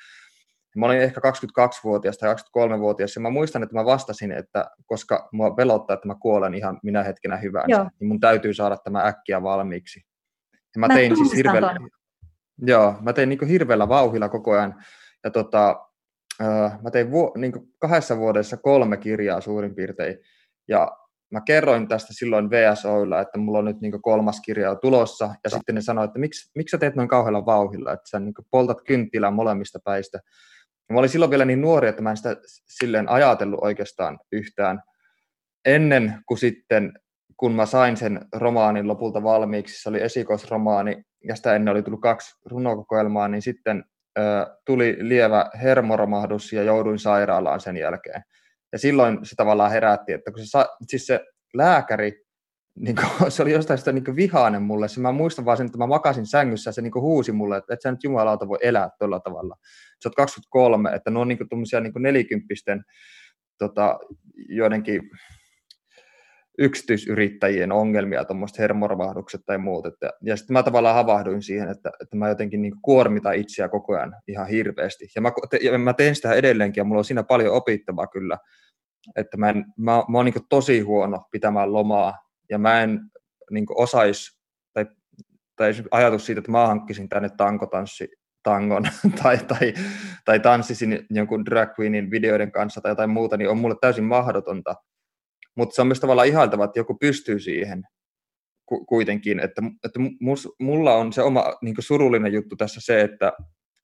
[0.76, 5.52] Mä olin ehkä 22-vuotias tai 23-vuotias ja mä muistan, että mä vastasin, että koska mua
[5.52, 7.90] pelottaa, että mä kuolen ihan minä hetkenä hyvänsä, Joo.
[8.00, 10.00] niin mun täytyy saada tämä äkkiä valmiiksi.
[10.54, 11.76] Ja mä, mä tein siis hirveellä,
[12.58, 14.84] Joo, mä tein niin hirveällä vauhilla koko ajan.
[15.24, 15.85] Ja tota,
[16.84, 20.18] mä tein vu- niin kahdessa vuodessa kolme kirjaa suurin piirtein.
[20.68, 20.92] Ja
[21.32, 25.76] mä kerroin tästä silloin VSOilla, että mulla on nyt niin kolmas kirja tulossa, ja sitten
[25.76, 29.32] ne sanoivat, että miksi, miksi sä teet noin kauhealla vauhilla, että sä niin poltat kynttilää
[29.32, 30.20] molemmista päistä.
[30.90, 34.82] Ja mä olin silloin vielä niin nuori, että mä en sitä silleen ajatellut oikeastaan yhtään.
[35.66, 36.94] Ennen kuin sitten,
[37.38, 42.02] kun mä sain sen romaanin lopulta valmiiksi, se oli esikoisromaani, ja sitä ennen oli tullut
[42.02, 43.84] kaksi runokokoelmaa, niin sitten
[44.66, 48.22] tuli lievä hermoromahdus ja jouduin sairaalaan sen jälkeen.
[48.72, 52.26] Ja silloin se tavallaan herätti, että kun se, siis se lääkäri,
[52.80, 54.88] niin kuin, se oli jostain sitä niin vihainen mulle.
[54.88, 57.74] Se, mä muistan vaan sen, että mä makasin sängyssä ja se niin huusi mulle, että
[57.74, 59.56] et sä nyt jumalauta voi elää tuolla tavalla.
[60.04, 62.84] Sä oot 23, että ne on niin tuommoisia niin nelikymppisten
[63.58, 64.00] tota,
[64.50, 65.02] joidenkin
[66.58, 69.86] yksityisyrittäjien ongelmia, tuommoiset hermoromahdukset tai muut.
[69.86, 73.96] Että, ja sitten mä tavallaan havahduin siihen, että, että mä jotenkin niin kuormitan itseä koko
[73.96, 75.08] ajan ihan hirveästi.
[75.16, 78.38] Ja mä, te, ja mä teen sitä edelleenkin, ja mulla on siinä paljon opittavaa kyllä,
[79.16, 82.14] että mä, en, mä, mä oon niin tosi huono pitämään lomaa,
[82.50, 83.00] ja mä en
[83.52, 84.40] niin osaisi,
[84.74, 84.86] tai,
[85.56, 88.08] tai ajatus siitä, että mä hankkisin tänne tankotanssi
[88.46, 88.84] tangon
[89.24, 89.74] tai, tai,
[90.26, 94.76] tai tanssisin jonkun drag queenin videoiden kanssa tai jotain muuta, niin on mulle täysin mahdotonta.
[95.56, 97.84] Mutta se on myös tavallaan ihailtava, että joku pystyy siihen
[98.66, 99.40] kuitenkin.
[99.40, 103.34] Että, että mus, mulla on se oma niin surullinen juttu tässä se, että,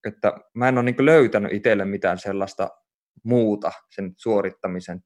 [0.06, 2.68] että mä en ole niin löytänyt itselle mitään sellaista
[3.24, 5.00] muuta sen suorittamisen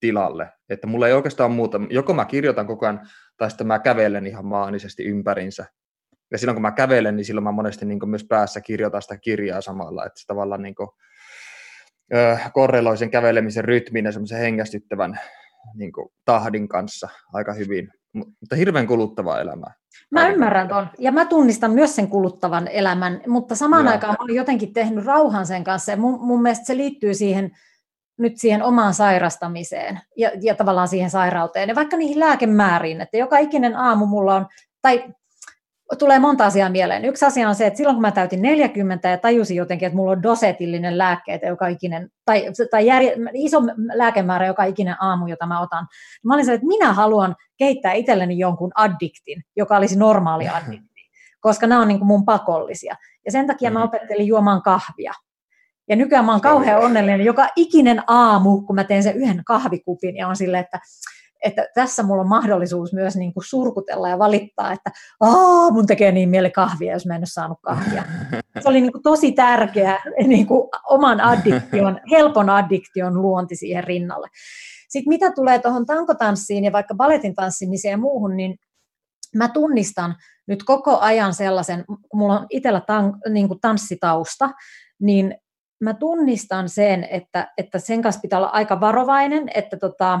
[0.00, 0.48] tilalle.
[0.68, 4.46] Että mulla ei oikeastaan muuta, joko mä kirjoitan koko ajan, tai sitten mä kävelen ihan
[4.46, 5.66] maanisesti ympärinsä.
[6.30, 9.60] Ja silloin kun mä kävelen, niin silloin mä monesti niin myös päässä kirjoitan sitä kirjaa
[9.60, 10.88] samalla, että se tavallaan niin kuin,
[12.14, 15.20] ö, korreloi sen kävelemisen rytmin ja semmoisen hengästyttävän
[15.74, 17.88] niin kuin, tahdin kanssa aika hyvin.
[18.12, 19.74] Mutta hirveän kuluttavaa elämää.
[20.10, 23.92] Mä ymmärrän tuon, ja mä tunnistan myös sen kuluttavan elämän, mutta samaan Joo.
[23.92, 27.50] aikaan mä olen jotenkin tehnyt rauhan sen kanssa, ja mun, mun mielestä se liittyy siihen,
[28.18, 33.38] nyt siihen omaan sairastamiseen ja, ja tavallaan siihen sairauteen, ja vaikka niihin lääkemääriin, että joka
[33.38, 34.46] ikinen aamu mulla on,
[34.82, 35.04] tai
[35.98, 37.04] tulee monta asiaa mieleen.
[37.04, 40.12] Yksi asia on se, että silloin kun mä täytin 40 ja tajusin jotenkin, että mulla
[40.12, 43.60] on dosetillinen lääkkeet, joka ikinen, tai, tai järje, iso
[43.94, 47.92] lääkemäärä joka ikinen aamu, jota mä otan, niin mä olin se, että minä haluan kehittää
[47.92, 51.00] itselleni jonkun addiktin, joka olisi normaali addikti,
[51.40, 52.96] koska nämä on niin kuin mun pakollisia.
[53.24, 53.88] Ja sen takia mä mm-hmm.
[53.88, 55.12] opettelin juomaan kahvia.
[55.88, 60.16] Ja nykyään mä oon kauhean onnellinen joka ikinen aamu, kun mä teen sen yhden kahvikupin
[60.16, 60.80] ja on silleen, että
[61.44, 66.12] että tässä mulla on mahdollisuus myös niin kuin surkutella ja valittaa, että Aa, mun tekee
[66.12, 68.04] niin mieli kahvia, jos mä en ole saanut kahvia.
[68.62, 74.28] Se oli niin kuin tosi tärkeä niin kuin oman addiktion, helpon addiktion luonti siihen rinnalle.
[74.88, 78.56] Sitten mitä tulee tuohon tankotanssiin ja vaikka baletin tanssimiseen ja muuhun, niin
[79.36, 80.14] mä tunnistan
[80.48, 84.50] nyt koko ajan sellaisen, kun mulla on itsellä tan, niin kuin tanssitausta,
[85.00, 85.34] niin
[85.80, 90.20] mä tunnistan sen, että, että sen kanssa pitää olla aika varovainen, että tota,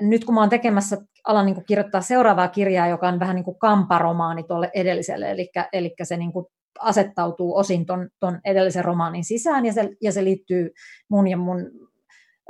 [0.00, 3.58] nyt kun mä oon tekemässä, alan niin kirjoittaa seuraavaa kirjaa, joka on vähän niin kuin
[3.58, 6.46] kamparomaani tuolle edelliselle, eli, eli se niin kuin
[6.78, 10.70] asettautuu osin ton, ton edellisen romaanin sisään, ja se, ja se liittyy
[11.10, 11.70] mun ja mun,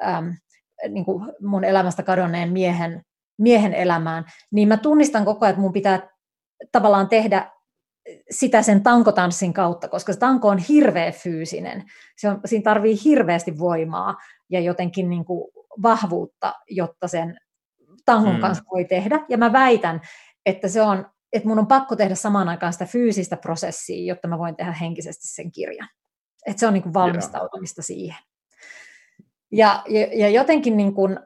[0.07, 0.35] äm,
[0.89, 3.03] niin kuin mun elämästä kadonneen miehen,
[3.39, 6.09] miehen elämään, niin mä tunnistan koko ajan, että mun pitää
[6.73, 7.51] tavallaan tehdä
[8.31, 11.85] sitä sen tankotanssin kautta, koska se tanko on hirveä fyysinen.
[12.17, 14.17] Se on, siinä tarvii hirveästi voimaa
[14.51, 15.51] ja jotenkin niin kuin
[15.83, 17.39] vahvuutta, jotta sen
[18.05, 18.41] tangon mm.
[18.41, 19.21] kanssa voi tehdä.
[19.29, 20.01] Ja mä väitän,
[20.47, 24.39] että se on, että mun on pakko tehdä samaan aikaan sitä fyysistä prosessia, jotta mä
[24.39, 25.89] voin tehdä henkisesti sen kirjan.
[26.47, 27.87] Että se on niin kuin valmistautumista yeah.
[27.87, 28.17] siihen.
[29.53, 31.19] Ja, ja, ja jotenkin niin kuin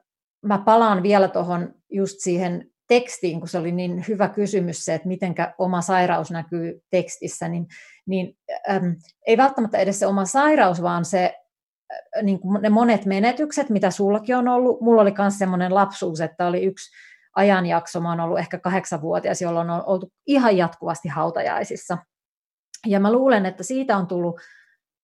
[0.43, 5.09] mä palaan vielä tuohon just siihen tekstiin, kun se oli niin hyvä kysymys se, että
[5.09, 7.67] miten oma sairaus näkyy tekstissä, niin,
[8.07, 8.37] niin
[8.71, 11.35] äm, ei välttämättä edes se oma sairaus, vaan se
[12.23, 14.81] niin kuin ne monet menetykset, mitä sullakin on ollut.
[14.81, 16.91] Mulla oli myös semmoinen lapsuus, että oli yksi
[17.37, 21.99] ajanjakso, mä oon ollut ehkä kahdeksanvuotias, jolloin on oltu ihan jatkuvasti hautajaisissa.
[22.87, 24.41] Ja mä luulen, että siitä on tullut,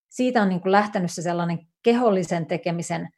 [0.09, 3.09] siitä on niin kuin lähtenyt se sellainen kehollisen tekemisen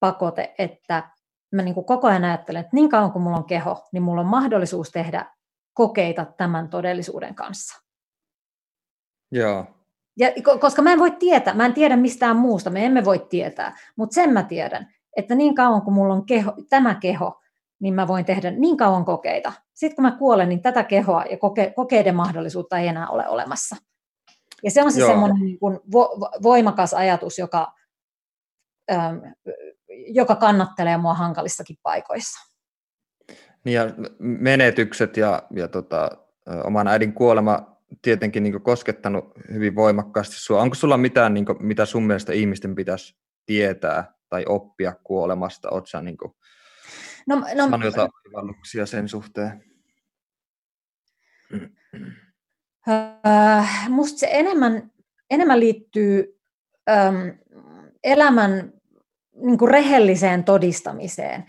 [0.00, 1.10] pakote, että
[1.52, 4.20] mä niin kuin koko ajan ajattelen, että niin kauan kuin mulla on keho, niin mulla
[4.20, 5.26] on mahdollisuus tehdä
[5.74, 7.82] kokeita tämän todellisuuden kanssa.
[9.32, 9.66] Joo,
[10.16, 10.28] ja,
[10.60, 14.14] koska mä en voi tietää, mä en tiedä mistään muusta, me emme voi tietää, mutta
[14.14, 17.40] sen mä tiedän, että niin kauan kuin mulla on keho, tämä keho,
[17.80, 19.52] niin mä voin tehdä niin kauan kokeita.
[19.74, 23.76] Sitten kun mä kuolen, niin tätä kehoa ja koke, kokeiden mahdollisuutta ei enää ole olemassa.
[24.62, 27.72] Ja se on se semmoinen niin kuin vo, voimakas ajatus, joka,
[28.92, 29.16] ähm,
[30.06, 32.52] joka kannattelee mua hankalissakin paikoissa.
[33.64, 33.84] Niin ja
[34.18, 36.10] menetykset ja, ja tota,
[36.64, 40.62] oman äidin kuolema tietenkin niin koskettanut hyvin voimakkaasti sinua.
[40.62, 43.16] Onko sulla mitään, niin kuin, mitä sun mielestä ihmisten pitäisi
[43.46, 45.70] tietää tai oppia kuolemasta?
[45.70, 46.32] Oletko sä niin kuin,
[47.26, 49.64] no, no, jotain oivalluksia sen suhteen?
[52.88, 54.90] Äh, musta se enemmän,
[55.30, 56.40] enemmän liittyy
[56.90, 57.38] äm,
[58.04, 58.72] elämän
[59.34, 61.44] niin kuin rehelliseen todistamiseen.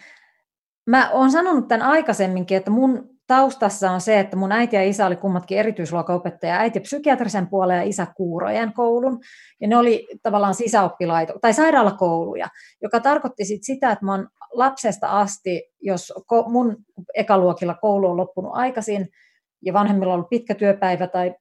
[0.85, 5.05] Mä oon sanonut tämän aikaisemminkin, että mun taustassa on se, että mun äiti ja isä
[5.05, 9.19] oli kummatkin erityisluokaopettaja, äiti psykiatrisen puolen ja isä kuurojen koulun,
[9.61, 12.47] ja ne oli tavallaan sisäoppilaito, tai sairaalakouluja,
[12.81, 16.13] joka tarkoitti sit sitä, että mä oon lapsesta asti, jos
[16.47, 16.77] mun
[17.15, 19.07] ekaluokilla koulu on loppunut aikaisin,
[19.61, 21.35] ja vanhemmilla on ollut pitkä työpäivä tai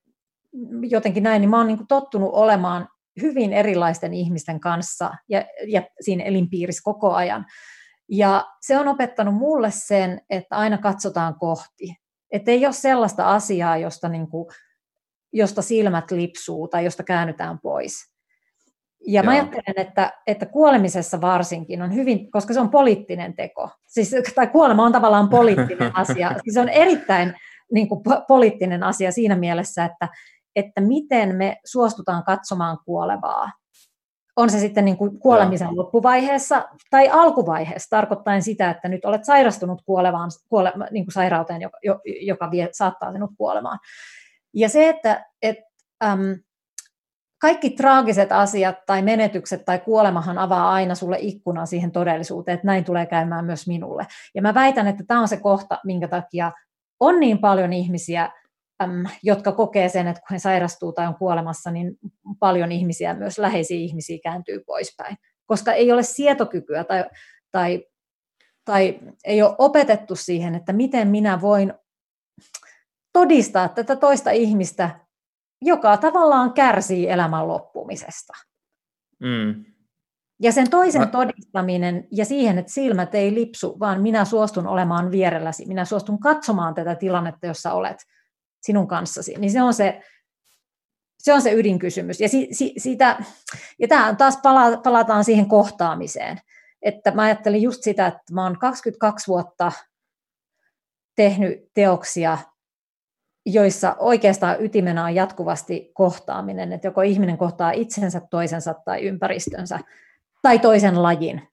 [0.82, 2.88] jotenkin näin, niin mä oon niin tottunut olemaan
[3.22, 7.44] hyvin erilaisten ihmisten kanssa ja, ja siinä elinpiirissä koko ajan.
[8.08, 11.96] Ja se on opettanut mulle sen, että aina katsotaan kohti.
[12.32, 14.46] Että ei ole sellaista asiaa, josta, niin kuin,
[15.32, 18.16] josta silmät lipsuu tai josta käännytään pois.
[19.06, 19.24] Ja Joo.
[19.24, 24.46] mä ajattelen, että, että kuolemisessa varsinkin on hyvin, koska se on poliittinen teko, siis, tai
[24.46, 27.34] kuolema on tavallaan poliittinen asia, siis on erittäin
[27.72, 30.08] niin kuin, poliittinen asia siinä mielessä, että,
[30.56, 33.50] että miten me suostutaan katsomaan kuolevaa
[34.36, 35.76] on se sitten niin kuin kuolemisen ja.
[35.76, 41.78] loppuvaiheessa tai alkuvaiheessa, tarkoittaen sitä, että nyt olet sairastunut kuolevaan, kuole, niin kuin sairauteen, joka,
[42.20, 43.78] joka vie, saattaa sinut kuolemaan.
[44.54, 45.56] Ja se, että et,
[46.04, 46.36] äm,
[47.38, 52.84] kaikki traagiset asiat tai menetykset tai kuolemahan avaa aina sulle ikkunan siihen todellisuuteen, että näin
[52.84, 54.06] tulee käymään myös minulle.
[54.34, 56.52] Ja mä väitän, että tämä on se kohta, minkä takia
[57.00, 58.30] on niin paljon ihmisiä,
[59.22, 61.98] jotka kokee sen, että kun he sairastuu tai on kuolemassa, niin
[62.38, 65.16] paljon ihmisiä, myös läheisiä ihmisiä kääntyy poispäin.
[65.46, 67.04] Koska ei ole sietokykyä tai,
[67.52, 67.84] tai,
[68.64, 71.74] tai ei ole opetettu siihen, että miten minä voin
[73.12, 75.00] todistaa tätä toista ihmistä,
[75.62, 78.32] joka tavallaan kärsii elämän loppumisesta.
[79.20, 79.64] Mm.
[80.42, 81.06] Ja sen toisen Mä...
[81.06, 86.74] todistaminen ja siihen, että silmät ei lipsu, vaan minä suostun olemaan vierelläsi, minä suostun katsomaan
[86.74, 87.96] tätä tilannetta, jossa olet–
[88.62, 90.02] sinun kanssasi, niin se on se,
[91.18, 92.20] se, on se ydinkysymys.
[92.20, 93.18] Ja, si, si, siitä,
[93.78, 96.40] ja tämä taas pala, palataan siihen kohtaamiseen.
[96.82, 99.72] Että mä ajattelin just sitä, että mä oon 22 vuotta
[101.16, 102.38] tehnyt teoksia,
[103.46, 109.78] joissa oikeastaan ytimenä on jatkuvasti kohtaaminen, että joko ihminen kohtaa itsensä, toisensa tai ympäristönsä,
[110.42, 111.48] tai toisen lajin.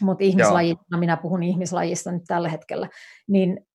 [0.00, 2.88] Mutta ihmislajista, minä puhun ihmislajista nyt tällä hetkellä,
[3.28, 3.66] niin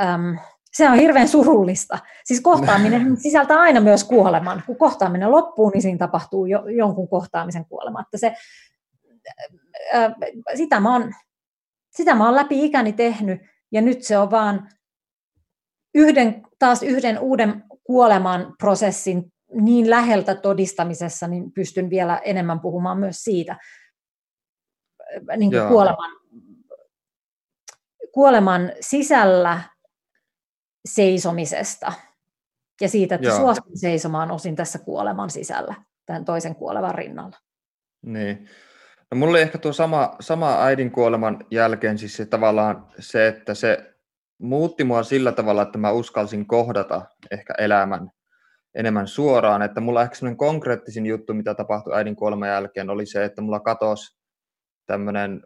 [0.00, 0.38] äm,
[0.72, 1.98] se on hirveän surullista.
[2.24, 4.62] Siis kohtaaminen sisältää aina myös kuoleman.
[4.66, 8.00] Kun kohtaaminen loppuu, niin siinä tapahtuu jo, jonkun kohtaamisen kuolema.
[8.00, 8.34] Että se,
[9.92, 10.14] ää,
[10.54, 11.12] sitä, mä oon,
[11.90, 13.40] sitä mä oon läpi ikäni tehnyt,
[13.72, 14.68] ja nyt se on vaan
[15.94, 23.24] yhden, taas yhden uuden kuoleman prosessin niin läheltä todistamisessa, niin pystyn vielä enemmän puhumaan myös
[23.24, 23.56] siitä
[25.36, 26.10] niin kuin kuoleman,
[28.12, 29.60] kuoleman sisällä
[30.88, 31.92] seisomisesta
[32.80, 35.74] ja siitä, että suostun seisomaan osin tässä kuoleman sisällä,
[36.06, 37.36] tämän toisen kuolevan rinnalla.
[38.02, 38.48] Niin.
[39.10, 43.54] No mulla oli ehkä tuo sama, sama äidin kuoleman jälkeen siis se tavallaan se, että
[43.54, 43.94] se
[44.38, 48.10] muutti mua sillä tavalla, että mä uskalsin kohdata ehkä elämän
[48.74, 53.24] enemmän suoraan, että mulla ehkä semmoinen konkreettisin juttu, mitä tapahtui äidin kuoleman jälkeen, oli se,
[53.24, 54.18] että mulla katosi
[54.86, 55.42] tämmöinen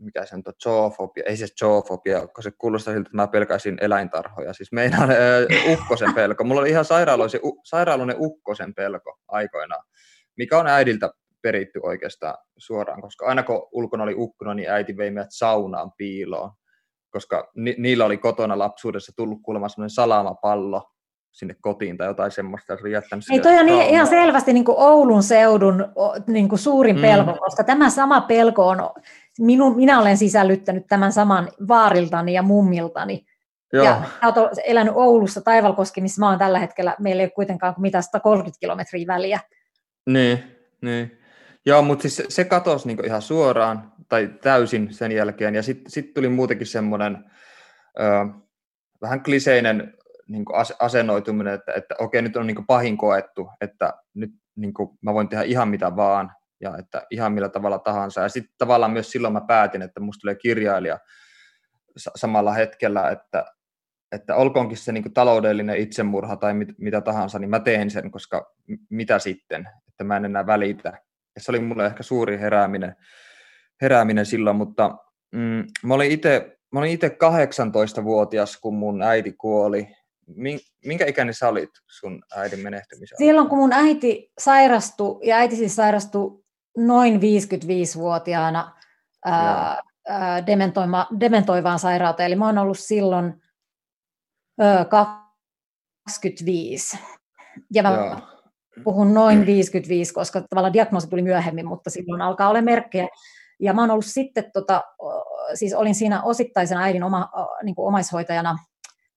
[0.00, 3.78] mikä se on tuo zoofobia, ei se zoofobia, kun se kuulostaa siltä, että mä pelkäisin
[3.80, 6.44] eläintarhoja, siis meinaan äh, ukkosen pelko.
[6.44, 6.84] Mulla oli ihan
[7.64, 9.84] sairaaloinen ukkosen pelko aikoinaan,
[10.36, 11.10] mikä on äidiltä
[11.42, 16.50] peritty oikeastaan suoraan, koska aina kun ulkona oli ukkona, niin äiti vei meidät saunaan piiloon,
[17.10, 20.90] koska ni- niillä oli kotona lapsuudessa tullut kuulemma semmoinen salamapallo,
[21.32, 24.78] sinne kotiin tai jotain semmoista, että jättänyt Ei, toi on niin, ihan selvästi niin kuin
[24.78, 25.92] Oulun seudun
[26.26, 27.02] niin kuin suurin mm.
[27.02, 28.90] pelko, koska tämä sama pelko on
[29.40, 33.26] minun, minä olen sisällyttänyt tämän saman vaariltani ja mummiltani.
[33.72, 33.84] Joo.
[33.84, 38.02] Ja olet elänyt Oulussa Taivalkoski, missä mä oon tällä hetkellä, meillä ei ole kuitenkaan mitään
[38.02, 39.40] 130 kilometriä väliä.
[40.06, 40.44] Niin,
[40.82, 41.18] niin.
[41.66, 45.54] Joo, mutta siis se, katosi niin ihan suoraan tai täysin sen jälkeen.
[45.54, 47.24] Ja sitten sit tuli muutenkin semmoinen
[49.00, 49.94] vähän kliseinen
[50.28, 50.44] niin
[50.78, 54.72] asennoituminen, että, että okei, nyt on niin pahin koettu, että nyt niin
[55.02, 58.20] mä voin tehdä ihan mitä vaan, ja että ihan millä tavalla tahansa.
[58.20, 60.98] Ja sitten tavallaan myös silloin mä päätin, että musta tulee kirjailija
[61.96, 63.44] samalla hetkellä, että,
[64.12, 68.54] että olkoonkin se niin taloudellinen itsemurha tai mit, mitä tahansa, niin mä teen sen, koska
[68.90, 70.88] mitä sitten, että mä en enää välitä.
[71.34, 72.96] Ja se oli mulle ehkä suuri herääminen,
[73.82, 74.96] herääminen silloin, mutta
[75.32, 79.88] mm, mä olin itse mä olin itse 18-vuotias, kun mun äiti kuoli.
[80.84, 83.18] Minkä ikäinen sä olit sun äidin menehtymisen?
[83.18, 86.39] Silloin kun mun äiti sairastui, ja äiti siis sairastui
[86.76, 88.76] noin 55-vuotiaana
[89.24, 90.46] ää, ää,
[91.20, 93.42] dementoivaan sairauteen, eli mä oon ollut silloin
[94.60, 96.98] ää, 25.
[97.74, 98.16] Ja mä Joo.
[98.84, 103.08] puhun noin 55, koska tavallaan diagnoosi tuli myöhemmin, mutta silloin alkaa olla merkkejä.
[103.60, 104.82] Ja mä oon ollut sitten, tota,
[105.54, 107.28] siis olin siinä osittaisen äidin oma,
[107.62, 108.58] niin kuin omaishoitajana,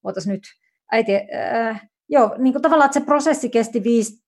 [0.03, 0.43] ootas nyt,
[0.91, 4.23] äiti, äh, joo, niin kuin tavallaan, että se prosessi kesti viisi,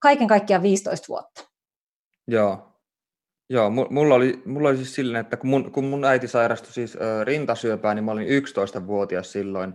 [0.00, 1.55] kaiken kaikkiaan 15 vuotta.
[2.28, 2.76] Joo,
[3.50, 6.96] Joo, mulla oli, mulla oli siis silleen, että kun mun, kun mun äiti sairastui siis
[6.96, 9.74] äh, rintasyöpään, niin mä olin 11-vuotias silloin.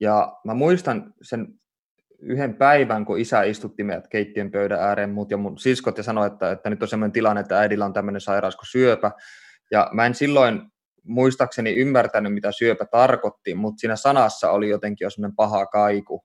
[0.00, 1.48] Ja mä muistan sen
[2.18, 6.26] yhden päivän, kun isä istutti meidät keittiön pöydän ääreen, mut ja mun siskot, ja sanoi,
[6.26, 9.10] että, että nyt on sellainen tilanne, että äidillä on tämmöinen sairaus kuin syöpä.
[9.70, 10.62] Ja mä en silloin
[11.02, 16.24] muistaakseni ymmärtänyt, mitä syöpä tarkoitti, mutta siinä sanassa oli jotenkin jo semmoinen paha kaiku.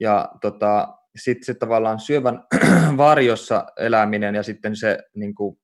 [0.00, 2.44] Ja tota, sitten se tavallaan syövän
[2.96, 5.58] varjossa eläminen ja sitten se niin kuin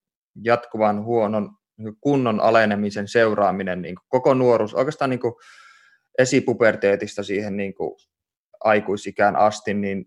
[0.45, 1.51] jatkuvan huonon
[2.01, 5.35] kunnon alenemisen seuraaminen, niin kuin koko nuoruus, oikeastaan niin kuin
[6.19, 7.95] esipuberteetista siihen niin kuin
[8.65, 10.05] aikuisikään asti, niin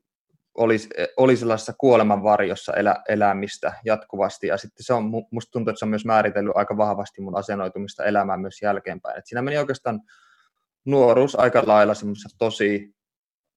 [0.57, 0.77] oli,
[1.17, 4.47] oli sellaisessa kuoleman varjossa elä, elämistä jatkuvasti.
[4.47, 8.05] Ja sitten se on, musta tuntuu, että se on myös määritellyt aika vahvasti mun asennoitumista
[8.05, 9.17] elämään myös jälkeenpäin.
[9.17, 10.01] Et siinä meni oikeastaan
[10.85, 12.95] nuoruus aika lailla semmoisessa tosi,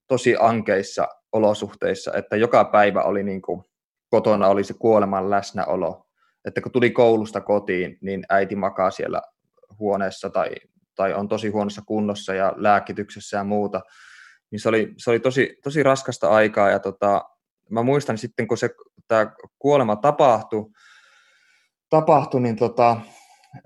[0.06, 3.62] tosi ankeissa olosuhteissa, että joka päivä oli niin kuin,
[4.10, 6.06] kotona oli se kuoleman läsnäolo.
[6.44, 9.22] Että kun tuli koulusta kotiin, niin äiti makaa siellä
[9.78, 10.50] huoneessa tai,
[10.94, 13.80] tai on tosi huonossa kunnossa ja lääkityksessä ja muuta
[14.54, 17.24] niin se oli, se oli tosi, tosi raskasta aikaa ja tota,
[17.70, 18.70] mä muistan sitten, kun se
[19.08, 20.70] tämä kuolema tapahtui,
[21.90, 22.96] tapahtui niin tota,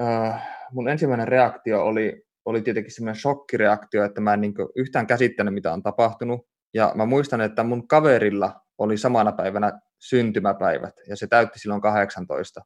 [0.00, 5.54] äh, mun ensimmäinen reaktio oli, oli tietenkin semmoinen shokkireaktio, että mä en niin yhtään käsittänyt,
[5.54, 6.46] mitä on tapahtunut.
[6.74, 12.60] Ja mä muistan, että mun kaverilla oli samana päivänä syntymäpäivät, ja se täytti silloin 18.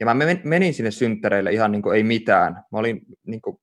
[0.00, 0.14] Ja mä
[0.44, 2.52] menin sinne synttäreille ihan niin kuin ei mitään.
[2.52, 3.56] Mä olin, niin kuin,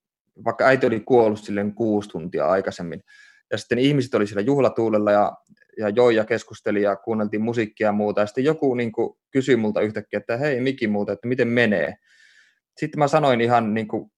[0.46, 3.04] vaikka äiti oli kuollut silleen kuusi tuntia aikaisemmin,
[3.52, 5.32] ja sitten ihmiset oli siellä juhlatuulella ja,
[5.78, 8.22] ja joi ja keskusteli ja kuunneltiin musiikkia ja muuta.
[8.22, 11.96] Ja sitten joku niin kuin, kysyi multa yhtäkkiä, että hei Miki muuta, että miten menee.
[12.78, 14.12] Sitten mä sanoin ihan niin kuin,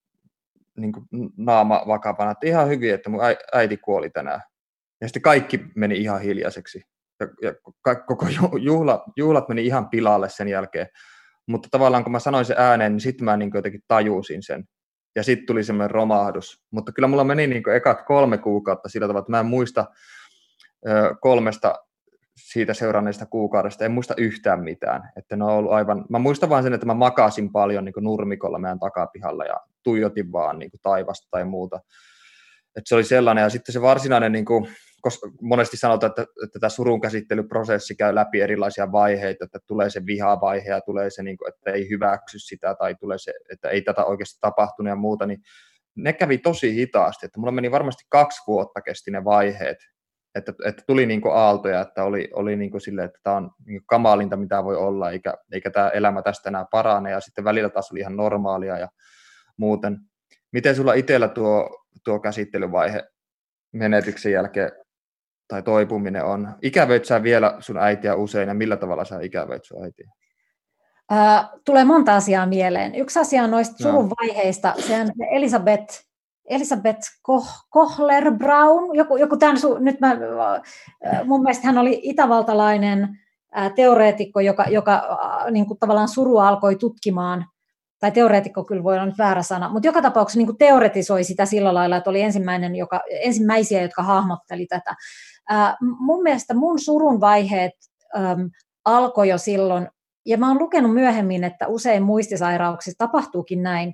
[0.78, 1.06] niin kuin
[1.38, 3.22] naama vakavana, että ihan hyvin, että mun
[3.54, 4.42] äiti kuoli tänään.
[5.04, 6.82] Ja sitten kaikki meni ihan hiljaiseksi.
[7.20, 7.54] Ja, ja
[8.08, 8.28] koko
[8.60, 10.88] juhla, juhlat meni ihan pilalle sen jälkeen.
[11.48, 14.64] Mutta tavallaan kun mä sanoin sen ääneen, niin sitten mä niin jotenkin tajusin sen
[15.16, 16.64] ja sitten tuli semmoinen romahdus.
[16.72, 19.86] Mutta kyllä mulla meni niin ekat kolme kuukautta sillä tavalla, että mä en muista
[20.88, 21.76] ö, kolmesta
[22.36, 25.12] siitä seuranneesta kuukaudesta, en muista yhtään mitään.
[25.16, 28.60] Että ne on ollut aivan, mä muistan vaan sen, että mä makasin paljon niin nurmikolla
[28.60, 31.80] meidän takapihalla ja tuijotin vaan niin taivasta tai muuta.
[32.76, 34.68] Että se oli sellainen, ja sitten se varsinainen niin kuin,
[35.04, 40.06] koska monesti sanotaan, että, että tämä surun käsittelyprosessi käy läpi erilaisia vaiheita, että tulee se
[40.06, 43.82] vihavaihe ja tulee se, niin kuin, että ei hyväksy sitä tai tulee se, että ei
[43.82, 45.42] tätä oikeasti tapahtunut ja muuta, niin
[45.96, 49.78] ne kävi tosi hitaasti, että mulla meni varmasti kaksi vuotta kesti ne vaiheet,
[50.36, 53.52] että, että tuli niin kuin aaltoja, että oli, oli niin kuin sille, että tämä on
[53.66, 57.44] niin kuin kamalinta, mitä voi olla, eikä, eikä tämä elämä tästä enää parane, ja sitten
[57.44, 58.88] välillä taas oli ihan normaalia ja
[59.58, 59.98] muuten.
[60.52, 63.04] Miten sulla itsellä tuo, tuo käsittelyvaihe
[63.72, 64.83] menetyksen jälkeen
[65.48, 66.50] tai toipuminen on?
[66.62, 70.08] Ikävöit sä vielä sun äitiä usein ja millä tavalla sä ikävöit sun äitiä?
[71.12, 72.96] Äh, tulee monta asiaa mieleen.
[72.96, 76.06] Yksi asia on noista surun vaiheista, se on Elisabeth,
[76.50, 80.18] Elisabeth Koh, Kohler Brown, joku, joku tämän, nyt mä,
[81.26, 83.10] mun mielestä hän oli itävaltalainen
[83.76, 85.18] teoreetikko, joka, joka
[85.52, 87.46] niin kuin tavallaan suru alkoi tutkimaan
[88.00, 91.46] tai teoreetikko kyllä voi olla nyt väärä sana, mutta joka tapauksessa niin kuin teoretisoi sitä
[91.46, 94.96] sillä lailla, että oli ensimmäinen, joka, ensimmäisiä, jotka hahmotteli tätä.
[95.50, 97.74] Ää, mun mielestä mun surun vaiheet
[98.18, 98.50] äm,
[98.86, 99.88] alkoi jo silloin,
[100.26, 103.94] ja mä oon lukenut myöhemmin, että usein muistisairauksissa tapahtuukin näin,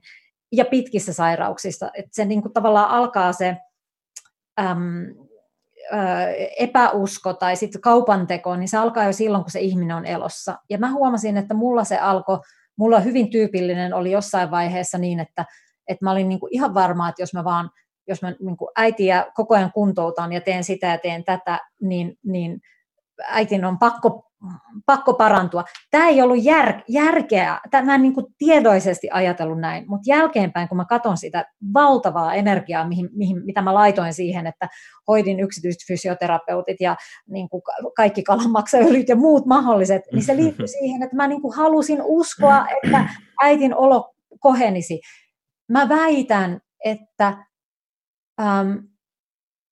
[0.51, 3.57] ja pitkissä sairauksissa, että se niin kuin tavallaan alkaa se
[4.59, 5.05] äm,
[6.59, 10.57] epäusko tai sitten kaupanteko, niin se alkaa jo silloin, kun se ihminen on elossa.
[10.69, 12.39] Ja mä huomasin, että mulla se alkoi
[12.75, 15.45] mulla hyvin tyypillinen oli jossain vaiheessa niin, että,
[15.87, 17.69] että mä olin niin kuin ihan varma, että jos mä vaan
[18.09, 22.17] jos mä niin kuin äitiä koko ajan kuntoutan ja teen sitä ja teen tätä, niin,
[22.25, 22.61] niin
[23.27, 24.29] äitin on pakko,
[24.85, 25.63] pakko parantua.
[25.91, 30.77] Tämä ei ollut jär, järkeä, mä en niin kuin tiedoisesti ajatellut näin, mutta jälkeenpäin, kun
[30.77, 34.67] mä katson sitä valtavaa energiaa, mihin, mihin, mitä mä laitoin siihen, että
[35.07, 36.95] hoidin yksityiset fysioterapeutit ja
[37.29, 37.61] niin kuin
[37.95, 42.65] kaikki kalanmaksajöljyt ja muut mahdolliset, niin se liittyy siihen, että mä niin kuin halusin uskoa,
[42.83, 43.09] että
[43.43, 45.01] äitin olo kohenisi.
[45.69, 47.48] Mä väitän, että
[48.39, 48.87] äm,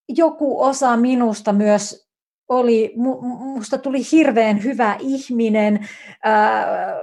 [0.08, 2.08] joku osa minusta myös
[2.48, 5.88] oli, musta tuli hirveän hyvä ihminen.
[6.24, 6.96] Ää,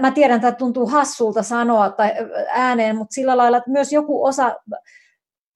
[0.00, 2.12] mä tiedän, että tuntuu hassulta sanoa tai
[2.48, 4.56] ääneen, mutta sillä lailla, että myös joku osa,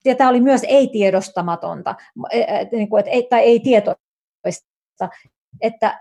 [0.04, 1.94] ja tämä oli myös ei-tiedostamatonta,
[2.30, 2.96] e, e, niinku,
[3.30, 5.08] tai ei-tietoista,
[5.60, 6.00] että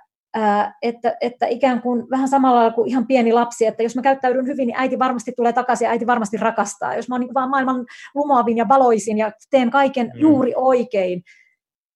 [0.82, 4.48] että, että ikään kuin vähän samalla lailla kuin ihan pieni lapsi, että jos mä käyttäydyn
[4.48, 6.96] hyvin, niin äiti varmasti tulee takaisin ja äiti varmasti rakastaa.
[6.96, 10.20] Jos mä oon niin vaan maailman lumoavin ja valoisin ja teen kaiken mm.
[10.20, 11.24] juuri oikein,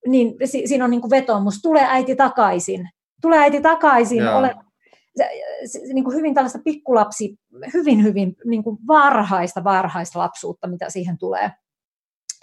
[0.06, 2.88] niin si- siinä on niin kuin vetomus, tulee äiti takaisin.
[3.22, 4.54] Tulee äiti takaisin, ole,
[5.16, 5.28] se,
[5.66, 7.36] se, niin kuin hyvin tällaista pikkulapsi,
[7.74, 11.50] hyvin hyvin niin kuin varhaista varhaista lapsuutta, mitä siihen tulee.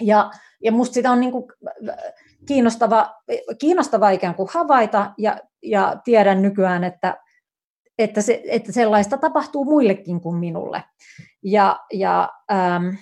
[0.01, 0.31] Ja,
[0.63, 1.45] ja musta sitä on niin kuin
[2.45, 3.15] kiinnostava,
[3.59, 7.17] kiinnostava ikään kuin havaita ja, ja tiedän nykyään, että,
[7.97, 10.83] että, se, että sellaista tapahtuu muillekin kuin minulle.
[11.43, 12.95] Ja, ja ähm,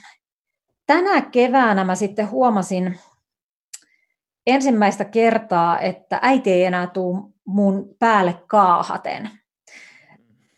[0.88, 3.00] tänä keväänä mä sitten huomasin
[4.48, 9.30] ensimmäistä kertaa, että äiti ei enää tule mun päälle kaahaten.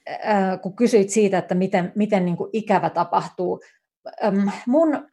[0.10, 3.62] Äh, kun kysyit siitä, että miten, miten niin kuin ikävä tapahtuu.
[4.24, 5.11] Ähm, mun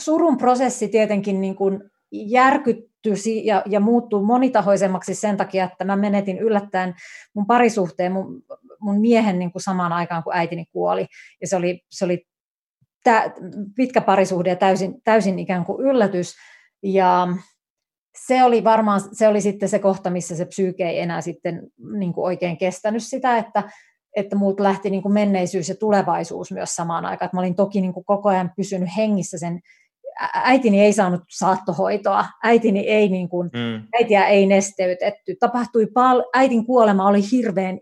[0.00, 6.38] surun prosessi tietenkin niin kuin järkyttyi ja, ja muuttui monitahoisemmaksi sen takia, että mä menetin
[6.38, 6.94] yllättäen
[7.34, 8.42] mun parisuhteen mun,
[8.80, 11.06] mun miehen niin kuin samaan aikaan, kun äitini kuoli.
[11.40, 12.26] Ja se oli, se oli
[13.04, 13.32] tä,
[13.76, 16.34] pitkä parisuhde ja täysin, täysin ikään kuin yllätys.
[16.82, 17.28] Ja
[18.26, 21.62] se oli varmaan se oli sitten se kohta, missä se psyyke ei enää sitten
[21.98, 23.62] niin kuin oikein kestänyt sitä, että,
[24.16, 27.26] että muut lähti niin kuin menneisyys ja tulevaisuus myös samaan aikaan.
[27.26, 29.60] Että mä olin toki niin kuin koko ajan pysynyt hengissä sen
[30.34, 33.82] äitini ei saanut saattohoitoa, äitini ei niin kuin, mm.
[33.94, 37.78] äitiä ei nesteytetty, tapahtui pal- äitin kuolema oli hirveän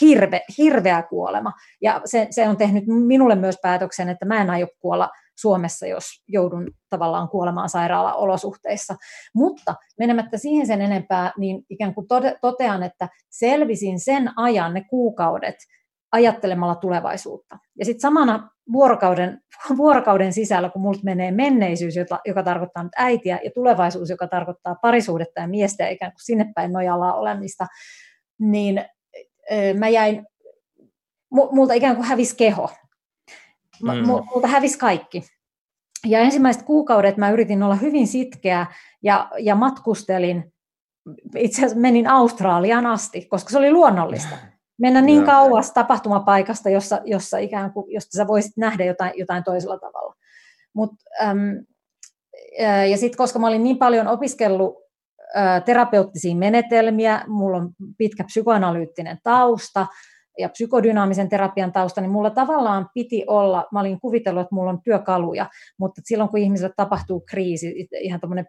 [0.00, 1.52] hirve, hirveä kuolema.
[1.82, 6.04] Ja se, se on tehnyt minulle myös päätöksen, että mä en aio kuolla Suomessa, jos
[6.28, 8.94] joudun tavallaan kuolemaan sairaalaolosuhteissa.
[9.34, 12.06] Mutta menemättä siihen sen enempää, niin ikään kuin
[12.40, 15.56] totean, että selvisin sen ajan, ne kuukaudet,
[16.16, 17.58] ajattelemalla tulevaisuutta.
[17.78, 19.40] Ja sitten samana vuorokauden,
[19.76, 24.74] vuorokauden sisällä, kun multa menee menneisyys, jota, joka tarkoittaa nyt äitiä, ja tulevaisuus, joka tarkoittaa
[24.74, 27.66] parisuudetta ja miestä ja ikään kuin sinne päin nojalla olemista,
[28.38, 28.84] niin
[29.78, 30.26] mä jäin,
[31.30, 32.70] multa ikään kuin hävisi keho.
[33.82, 34.06] Mm.
[34.06, 35.22] Multa hävisi kaikki.
[36.06, 38.66] Ja ensimmäiset kuukaudet mä yritin olla hyvin sitkeä
[39.02, 40.52] ja, ja matkustelin,
[41.36, 44.36] itse asiassa menin Australiaan asti, koska se oli luonnollista
[44.78, 45.26] mennä niin ja.
[45.26, 50.14] kauas tapahtumapaikasta, jossa, jossa ikään kuin, josta sä voisit nähdä jotain, jotain toisella tavalla.
[50.74, 50.90] Mut,
[51.22, 51.66] äm,
[52.90, 54.76] ja sitten koska mä olin niin paljon opiskellut
[55.36, 59.86] ä, terapeuttisia menetelmiä, mulla on pitkä psykoanalyyttinen tausta
[60.38, 64.82] ja psykodynaamisen terapian tausta, niin mulla tavallaan piti olla, mä olin kuvitellut, että mulla on
[64.82, 65.46] työkaluja,
[65.78, 68.46] mutta silloin kun ihmiselle tapahtuu kriisi, ihan tämmöinen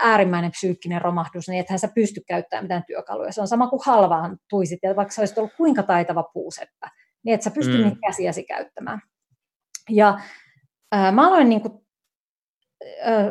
[0.00, 3.32] äärimmäinen psyykkinen romahdus, niin ethän sä pysty käyttämään mitään työkaluja.
[3.32, 6.90] Se on sama kuin halvaan tuisit, ja vaikka sä olisit ollut kuinka taitava puuseppä,
[7.24, 7.84] niin et sä pysty mm.
[7.84, 9.02] niitä käsiäsi käyttämään.
[9.90, 10.18] Ja
[10.92, 11.74] ää, mä aloin niin kuin,
[13.02, 13.24] ää,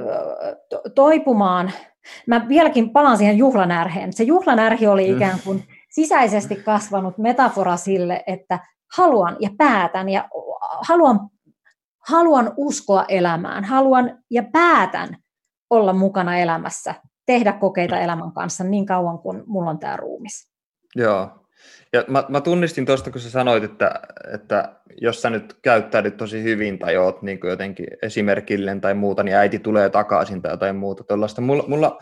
[0.70, 1.72] to, toipumaan,
[2.28, 4.14] mä vieläkin palaan siihen juhlanärheen.
[4.14, 8.60] Se juhlanärhi oli ikään kuin sisäisesti kasvanut metafora sille, että
[8.98, 10.30] haluan ja päätän ja
[10.88, 11.20] haluan,
[12.10, 15.18] haluan uskoa elämään, haluan ja päätän
[15.70, 16.96] olla mukana elämässä,
[17.26, 20.50] tehdä kokeita elämän kanssa niin kauan kuin mulla on tämä ruumis.
[20.96, 21.30] Joo.
[21.94, 24.00] Ja mä, mä tunnistin tuosta, kun sä sanoit, että,
[24.34, 29.36] että jos sä nyt käyttäydyt tosi hyvin tai oot niin jotenkin esimerkillinen tai muuta, niin
[29.36, 31.42] äiti tulee takaisin tai jotain muuta tuollaista.
[31.42, 32.00] Mulla, mulla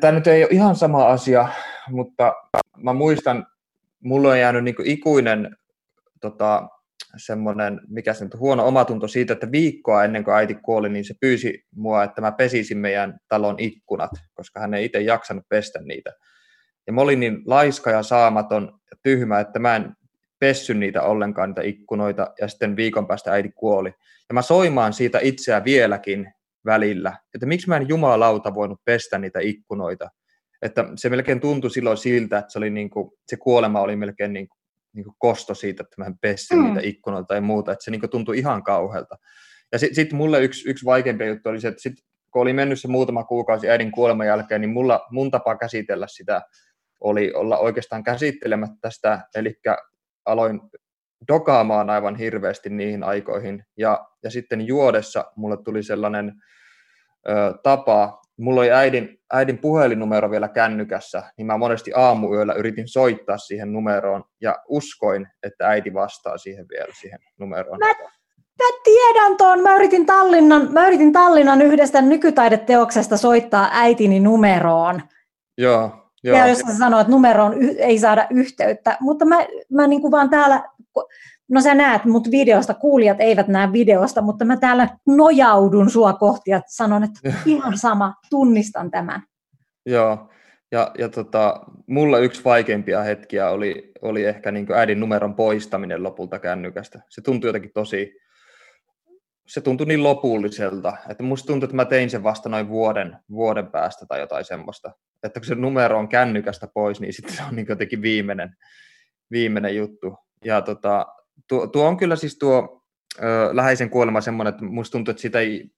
[0.00, 1.48] tämä nyt ei ole ihan sama asia,
[1.90, 2.34] mutta
[2.76, 3.46] mä muistan,
[4.00, 5.56] mulla on jäänyt niin ikuinen
[6.20, 6.68] tota,
[7.16, 11.14] semmoinen, mikä se nyt huono omatunto siitä, että viikkoa ennen kuin äiti kuoli, niin se
[11.20, 16.12] pyysi mua, että mä pesisin meidän talon ikkunat, koska hän ei itse jaksanut pestä niitä.
[16.86, 19.92] Ja mä olin niin laiska ja saamaton ja tyhmä, että mä en
[20.38, 23.88] pessy niitä ollenkaan, niitä ikkunoita, ja sitten viikon päästä äiti kuoli.
[24.28, 26.32] Ja mä soimaan siitä itseä vieläkin
[26.66, 30.10] välillä, että miksi mä en jumalauta voinut pestä niitä ikkunoita.
[30.62, 34.32] Että se melkein tuntui silloin siltä, että se, oli niin kuin, se kuolema oli melkein
[34.32, 34.48] niin
[34.96, 36.64] niin kuin kosto siitä, että mä pessin mm.
[36.64, 39.18] niitä ikkunoita tai muuta, että se niin kuin tuntui ihan kauhealta.
[39.72, 41.94] Ja sitten sit mulle yksi, yksi vaikeampi juttu oli se, että sit
[42.30, 46.42] kun oli mennyt se muutama kuukausi äidin kuoleman jälkeen, niin mulla, mun tapa käsitellä sitä
[47.00, 49.60] oli olla oikeastaan käsittelemättä sitä, eli
[50.24, 50.60] aloin
[51.28, 53.64] dokaamaan aivan hirveästi niihin aikoihin.
[53.76, 56.32] Ja, ja sitten juodessa mulle tuli sellainen
[57.28, 57.32] ö,
[57.62, 63.72] tapa, mulla oli äidin, äidin puhelinnumero vielä kännykässä, niin mä monesti aamuyöllä yritin soittaa siihen
[63.72, 67.78] numeroon ja uskoin, että äiti vastaa siihen vielä siihen numeroon.
[67.78, 67.94] Mä,
[68.58, 75.02] mä tiedän tuon, mä yritin, Tallinnan, mä yritin Tallinnan yhdestä nykytaideteoksesta soittaa äitini numeroon.
[75.58, 76.38] Joo, Joo.
[76.38, 80.30] Ja jos sä sanoo, että numeroon ei saada yhteyttä, mutta mä, mä niin kuin vaan
[80.30, 80.64] täällä,
[81.48, 86.50] no sä näet mut videosta, kuulijat eivät näe videosta, mutta mä täällä nojaudun sua kohti
[86.50, 89.22] ja sanon, että ihan sama, tunnistan tämän.
[89.86, 90.28] Joo,
[90.72, 96.38] ja, ja tota, mulla yksi vaikeimpia hetkiä oli, oli ehkä niin äidin numeron poistaminen lopulta
[96.38, 97.00] kännykästä.
[97.08, 98.16] Se tuntui jotenkin tosi,
[99.46, 103.66] se tuntui niin lopulliselta, että musta tuntui, että mä tein sen vasta noin vuoden, vuoden
[103.66, 104.92] päästä tai jotain semmoista.
[105.22, 108.56] Että kun se numero on kännykästä pois, niin sitten se on niin jotenkin viimeinen,
[109.30, 110.18] viimeinen juttu.
[110.44, 111.06] Ja tota,
[111.48, 112.82] tuo, tuo, on kyllä siis tuo
[113.18, 115.70] ö, läheisen kuolema semmoinen, että musta tuntuu, että sitä ei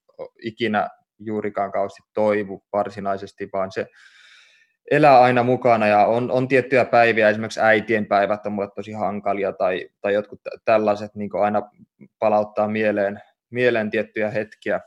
[0.42, 0.88] ikinä
[1.18, 3.86] juurikaan kausti toivu varsinaisesti, vaan se
[4.90, 9.52] elää aina mukana ja on, on tiettyjä päiviä, esimerkiksi äitien päivät on mulle tosi hankalia
[9.52, 11.62] tai, tai jotkut tällaiset niin aina
[12.18, 14.80] palauttaa mieleen, mieleen tiettyjä hetkiä.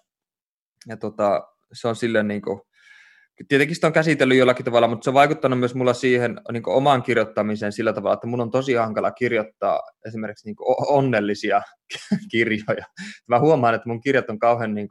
[0.88, 2.62] Ja tota, se on silleen niin kuin,
[3.48, 7.04] tietenkin sitä on käsitellyt jollakin tavalla, mutta se on vaikuttanut myös mulla siihen niin omaan
[7.04, 10.56] kirjoittamiseen sillä tavalla, että mun on tosi hankala kirjoittaa esimerkiksi niin
[10.88, 11.62] onnellisia
[12.32, 12.86] kirjoja.
[13.28, 14.90] Mä huomaan, että mun kirjat on kauhean niin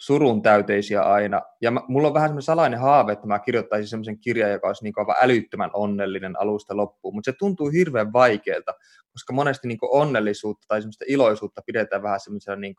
[0.00, 1.40] surun täyteisiä aina.
[1.60, 4.84] Ja mä, mulla on vähän semmoinen salainen haave, että mä kirjoittaisin semmoisen kirjan, joka olisi
[4.84, 7.14] niin aivan älyttömän onnellinen alusta loppuun.
[7.14, 8.74] Mutta se tuntuu hirveän vaikealta,
[9.12, 12.74] koska monesti niin onnellisuutta tai semmoista iloisuutta pidetään vähän semmoisena niin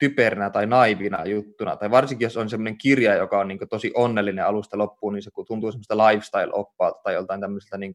[0.00, 1.76] kuin typernä tai naivina juttuna.
[1.76, 5.30] Tai varsinkin, jos on semmoinen kirja, joka on niin tosi onnellinen alusta loppuun, niin se
[5.46, 7.94] tuntuu semmoista lifestyle-oppaalta tai joltain tämmöiseltä niin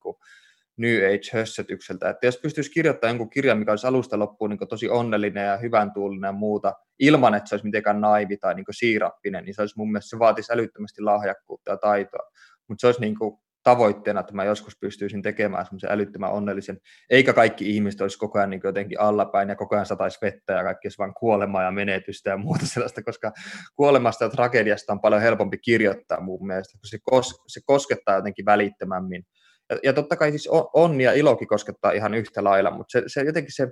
[0.78, 2.10] New Age-hössötykseltä.
[2.10, 5.94] Että jos pystyisi kirjoittamaan jonkun kirjan, mikä olisi alusta loppuun niin tosi onnellinen ja hyvän
[5.94, 9.78] tuulinen ja muuta, ilman että se olisi mitenkään naivi tai niin siirappinen, niin se olisi
[9.78, 12.32] mun mielestä, se vaatisi älyttömästi lahjakkuutta ja taitoa.
[12.68, 16.78] Mutta se olisi niin kuin tavoitteena, että mä joskus pystyisin tekemään semmoisen älyttömän onnellisen,
[17.10, 20.64] eikä kaikki ihmiset olisi koko ajan niin jotenkin allapäin ja koko ajan sataisi vettä ja
[20.64, 23.32] kaikki olisi vain kuolemaa ja menetystä ja muuta sellaista, koska
[23.76, 28.46] kuolemasta ja tragediasta on paljon helpompi kirjoittaa mun mielestä, kun se, kos, se koskettaa jotenkin
[28.46, 29.24] välittömämmin.
[29.70, 33.22] Ja, ja totta kai siis onni ja ilokin koskettaa ihan yhtä lailla, mutta se, se
[33.22, 33.68] jotenkin se,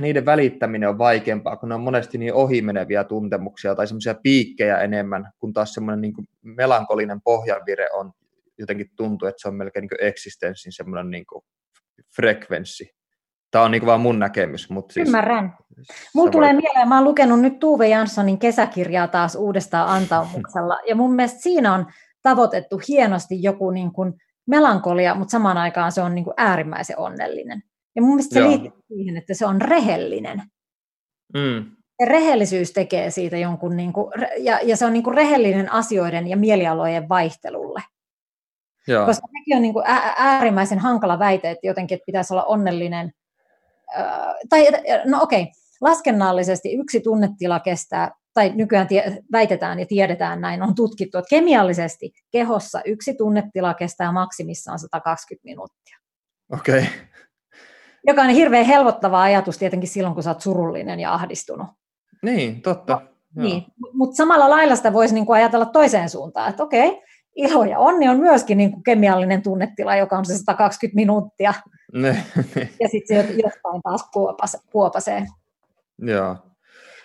[0.00, 5.32] niiden välittäminen on vaikeampaa, kun ne on monesti niin ohimeneviä tuntemuksia tai semmoisia piikkejä enemmän,
[5.38, 8.12] kun taas semmoinen niin melankolinen pohjavire on
[8.58, 11.24] jotenkin tuntuu, että se on melkein niin eksistenssin semmoinen niin
[12.16, 12.90] frekvenssi.
[13.50, 14.70] Tämä on niin vaan mun näkemys.
[14.70, 15.56] Mutta siis, Ymmärrän.
[16.14, 16.62] Mulla tulee voi...
[16.62, 21.74] mieleen, mä oon lukenut nyt Tuve Janssonin kesäkirjaa taas uudestaan antaumuksella, ja mun mielestä siinä
[21.74, 21.86] on
[22.22, 24.12] tavoitettu hienosti joku niin kuin
[24.46, 27.62] melankolia, mutta samaan aikaan se on niin kuin äärimmäisen onnellinen.
[27.96, 28.50] Ja mun mielestä se Joo.
[28.50, 30.42] liittyy siihen, että se on rehellinen.
[31.34, 31.66] Mm.
[32.00, 36.28] Ja rehellisyys tekee siitä jonkun, niin kuin, ja, ja se on niin kuin rehellinen asioiden
[36.28, 37.82] ja mielialojen vaihtelulle.
[38.88, 39.06] Joo.
[39.06, 39.84] Koska sekin on niin kuin
[40.16, 43.12] äärimmäisen hankala väite, että jotenkin että pitäisi olla onnellinen.
[44.48, 44.66] tai
[45.04, 50.74] no okei, okay, laskennallisesti yksi tunnetila kestää, tai nykyään tie, väitetään ja tiedetään näin, on
[50.74, 55.98] tutkittu, että kemiallisesti kehossa yksi tunnetila kestää maksimissaan 120 minuuttia.
[56.52, 56.78] Okei.
[56.78, 56.90] Okay.
[58.06, 61.66] Joka on hirveän helpottava ajatus tietenkin silloin, kun sä oot surullinen ja ahdistunut.
[62.22, 63.00] Niin, totta.
[63.34, 63.64] No, niin.
[63.92, 67.00] Mutta samalla lailla sitä voisi niinku ajatella toiseen suuntaan, että okei, okay,
[67.38, 71.54] ilo ja onni on myöskin niin kuin kemiallinen tunnetila, joka on se 120 minuuttia.
[71.92, 72.24] Ne,
[72.54, 72.68] ne.
[72.80, 75.26] Ja sitten se jostain taas kuopase, kuopasee.
[75.98, 76.36] Joo.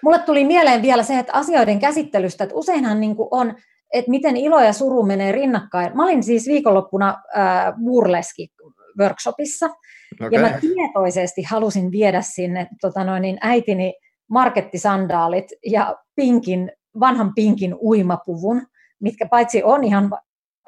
[0.04, 3.56] Mulle tuli mieleen vielä se, että asioiden käsittelystä, että useinhan niin kuin on,
[3.94, 5.96] että miten ilo ja suru menee rinnakkain.
[5.98, 9.70] Mä olin siis viikonloppuna äh, Burleski-workshopissa,
[10.14, 10.30] okay.
[10.32, 13.94] ja mä tietoisesti halusin viedä sinne tota noin, niin äitini
[14.30, 18.68] markettisandaalit ja pinkin, vanhan pinkin uimapuvun,
[19.04, 20.12] mitkä paitsi on ihan,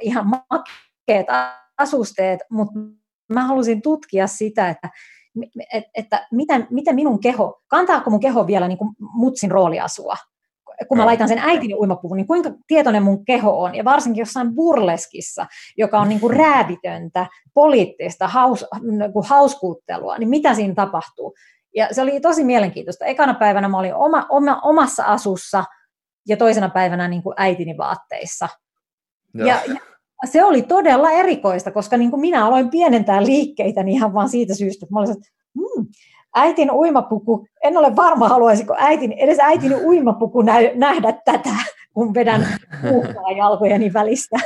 [0.01, 1.27] ihan makeat
[1.77, 2.79] asusteet, mutta
[3.33, 4.89] mä halusin tutkia sitä, että,
[5.73, 10.15] että, että miten, miten minun keho, kantaako mun keho vielä niin kuin mutsin rooliasua,
[10.87, 14.55] kun mä laitan sen äitini uimapuvun, niin kuinka tietoinen mun keho on, ja varsinkin jossain
[14.55, 15.45] burleskissa,
[15.77, 21.33] joka on niin kuin räävitöntä, poliittista, haus, niin kuin hauskuuttelua, niin mitä siinä tapahtuu?
[21.75, 23.05] Ja se oli tosi mielenkiintoista.
[23.05, 25.63] Ekana päivänä mä olin oma, oma, omassa asussa,
[26.27, 28.49] ja toisena päivänä niin kuin äitini vaatteissa.
[29.33, 29.79] Ja, ja
[30.25, 34.55] se oli todella erikoista, koska niin kuin minä aloin pienentää liikkeitä niin ihan vaan siitä
[34.55, 35.87] syystä, että mä olisin, että mm,
[36.35, 40.41] äitin uimapuku, en ole varma haluaisiko äitin, edes äitini uimapuku
[40.75, 41.55] nähdä tätä,
[41.93, 42.47] kun vedän
[42.91, 44.39] uhkaa jalkojeni välistä.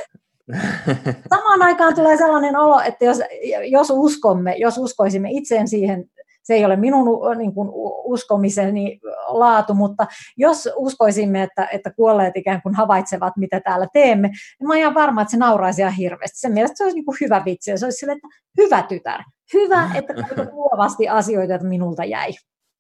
[1.30, 3.22] Samaan aikaan tulee sellainen olo, että jos,
[3.70, 6.06] jos uskomme, jos uskoisimme itseen siihen,
[6.50, 7.06] se ei ole minun
[7.38, 7.70] niin kuin,
[8.04, 14.68] uskomiseni laatu, mutta jos uskoisimme, että, että kuolleet ikään kuin havaitsevat, mitä täällä teemme, niin
[14.68, 16.40] mä olen ihan varma, että se nauraisi ihan hirveästi.
[16.40, 18.28] Sen mielestä se olisi niin kuin hyvä vitsi, ja se olisi sille, että
[18.58, 19.22] hyvä tytär,
[19.54, 20.14] hyvä, että
[20.52, 22.32] luovasti asioita, että minulta jäi.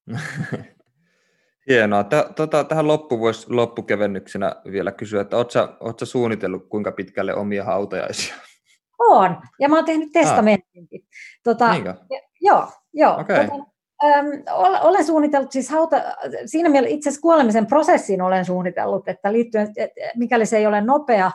[1.70, 2.03] Hienoa.
[2.36, 8.36] Tota, tähän loppu voisi loppukevennyksenä vielä kysyä, että oletko suunnitellut kuinka pitkälle omia hautajaisia?
[8.99, 10.09] On, ja mä oon tehnyt.
[10.15, 10.45] Ah.
[11.43, 11.65] Tota,
[12.42, 13.20] joo, joo.
[13.20, 13.48] Okay.
[13.48, 13.64] Tota,
[14.04, 14.26] äm,
[14.82, 15.98] olen suunnitellut, siis hauta,
[16.46, 19.68] siinä mielessä itse asiassa kuolemisen prosessiin olen suunnitellut, että liittyen,
[20.16, 21.32] mikäli se ei ole nopea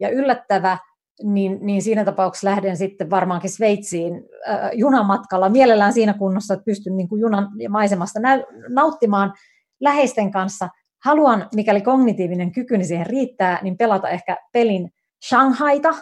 [0.00, 0.78] ja yllättävä,
[1.22, 4.14] niin, niin siinä tapauksessa lähden sitten varmaankin Sveitsiin
[4.48, 9.32] äh, junamatkalla, mielellään siinä kunnossa, että pystyn niin kuin junan ja maisemasta nä- nauttimaan
[9.80, 10.68] läheisten kanssa.
[11.04, 14.90] Haluan, mikäli kognitiivinen kykyni siihen riittää, niin pelata ehkä pelin
[15.28, 15.94] Shanghaita,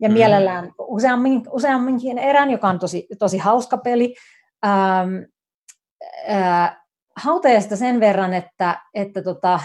[0.00, 0.12] ja mm.
[0.12, 4.14] mielellään useammin, useamminkin erän, joka on tosi, tosi hauska peli.
[4.66, 5.14] Ähm,
[6.30, 6.76] äh,
[7.16, 9.60] hautajasta sen verran, että, että tota,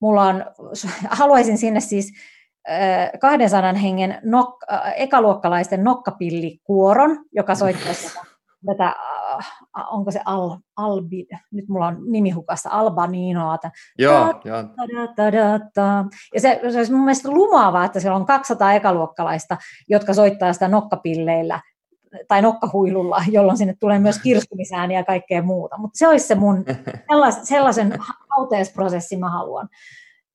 [0.00, 0.44] mulla on,
[1.20, 2.12] haluaisin sinne siis
[3.20, 4.62] 200 hengen nok,
[4.96, 8.18] ekaluokkalaisten nokkapillikuoron, joka soittaisi
[8.66, 8.94] tätä,
[9.90, 13.58] onko se Al, Albi, nyt mulla on nimi hukassa, Albaninoa.
[13.98, 14.64] Joo, joo.
[16.34, 19.56] Ja se, se olisi mun mielestä lumaavaa, että siellä on 200 ekaluokkalaista,
[19.88, 21.60] jotka soittaa sitä nokkapilleillä
[22.28, 25.78] tai nokkahuilulla, jolloin sinne tulee myös kirstumisääniä ja kaikkea muuta.
[25.78, 26.64] Mutta se olisi se mun,
[27.10, 27.94] sellaisen, sellaisen
[28.36, 29.68] hauteesprosessin mä haluan.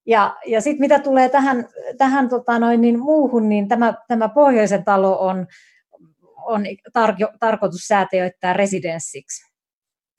[0.07, 4.83] Ja, ja sitten mitä tulee tähän, tähän tota noin, niin muuhun, niin tämä, tämä pohjoisen
[4.83, 5.47] talo on,
[6.45, 6.63] on
[6.97, 9.55] tar- tarkoitus säätiöittää residenssiksi.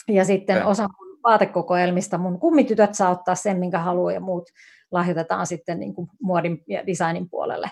[0.08, 4.50] Ja sitten osa mun vaatekokoelmista mun kummitytöt saa ottaa sen, minkä haluaa, ja muut
[4.90, 7.70] lahjoitetaan sitten niin kuin muodin ja designin puolelle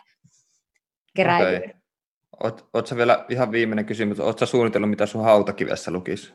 [1.17, 1.63] keräilyyn.
[1.63, 2.61] Okay.
[2.73, 6.35] Oletko vielä ihan viimeinen kysymys, oletko suunnitellut, mitä sun hautakivessä lukisi?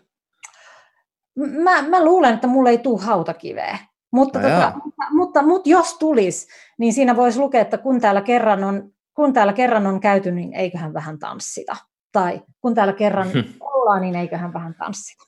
[1.64, 3.78] Mä, mä luulen, että mulle ei tule hautakiveä.
[4.12, 6.48] Mutta, no tota, mutta, mutta, mutta jos tulisi,
[6.78, 10.54] niin siinä voisi lukea, että kun täällä kerran on, kun täällä kerran on käyty, niin
[10.54, 11.76] eiköhän vähän tanssita.
[12.12, 13.28] Tai kun täällä kerran
[13.62, 15.24] ollaan, niin eiköhän vähän tanssita.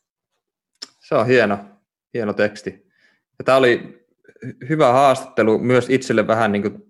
[1.00, 1.60] Se on hieno,
[2.14, 2.92] hieno teksti.
[3.40, 4.06] Ja tämä oli
[4.70, 6.84] hyvä haastattelu myös itselle vähän niin kuin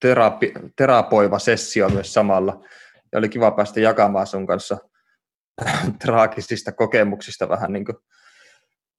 [0.00, 2.64] terapi, terapoiva sessio myös samalla.
[3.12, 4.78] Ja oli kiva päästä jakamaan sun kanssa
[6.04, 7.96] traagisista kokemuksista vähän niin kuin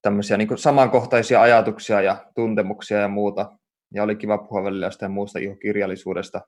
[0.01, 3.51] tämmöisiä niin samankohtaisia ajatuksia ja tuntemuksia ja muuta.
[3.93, 6.41] Ja oli kiva puhua välillä jostain muusta kirjallisuudesta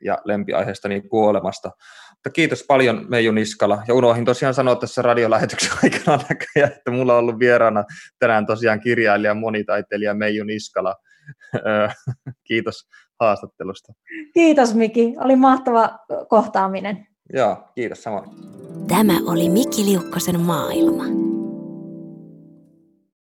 [0.00, 1.70] ja lempiaiheesta niin kuolemasta.
[2.22, 3.82] Mutta kiitos paljon Meiju Niskala.
[3.88, 7.84] Ja unohdin tosiaan sanoa tässä radiolähetyksen aikana näköjään, että mulla on ollut vieraana
[8.18, 10.96] tänään tosiaan kirjailija, monitaiteilija Meiju Niskala.
[12.48, 12.88] kiitos
[13.20, 13.92] haastattelusta.
[14.34, 15.98] Kiitos Miki, oli mahtava
[16.28, 17.06] kohtaaminen.
[17.32, 18.30] Joo, kiitos samoin.
[18.88, 21.21] Tämä oli Miki Liukkosen maailma.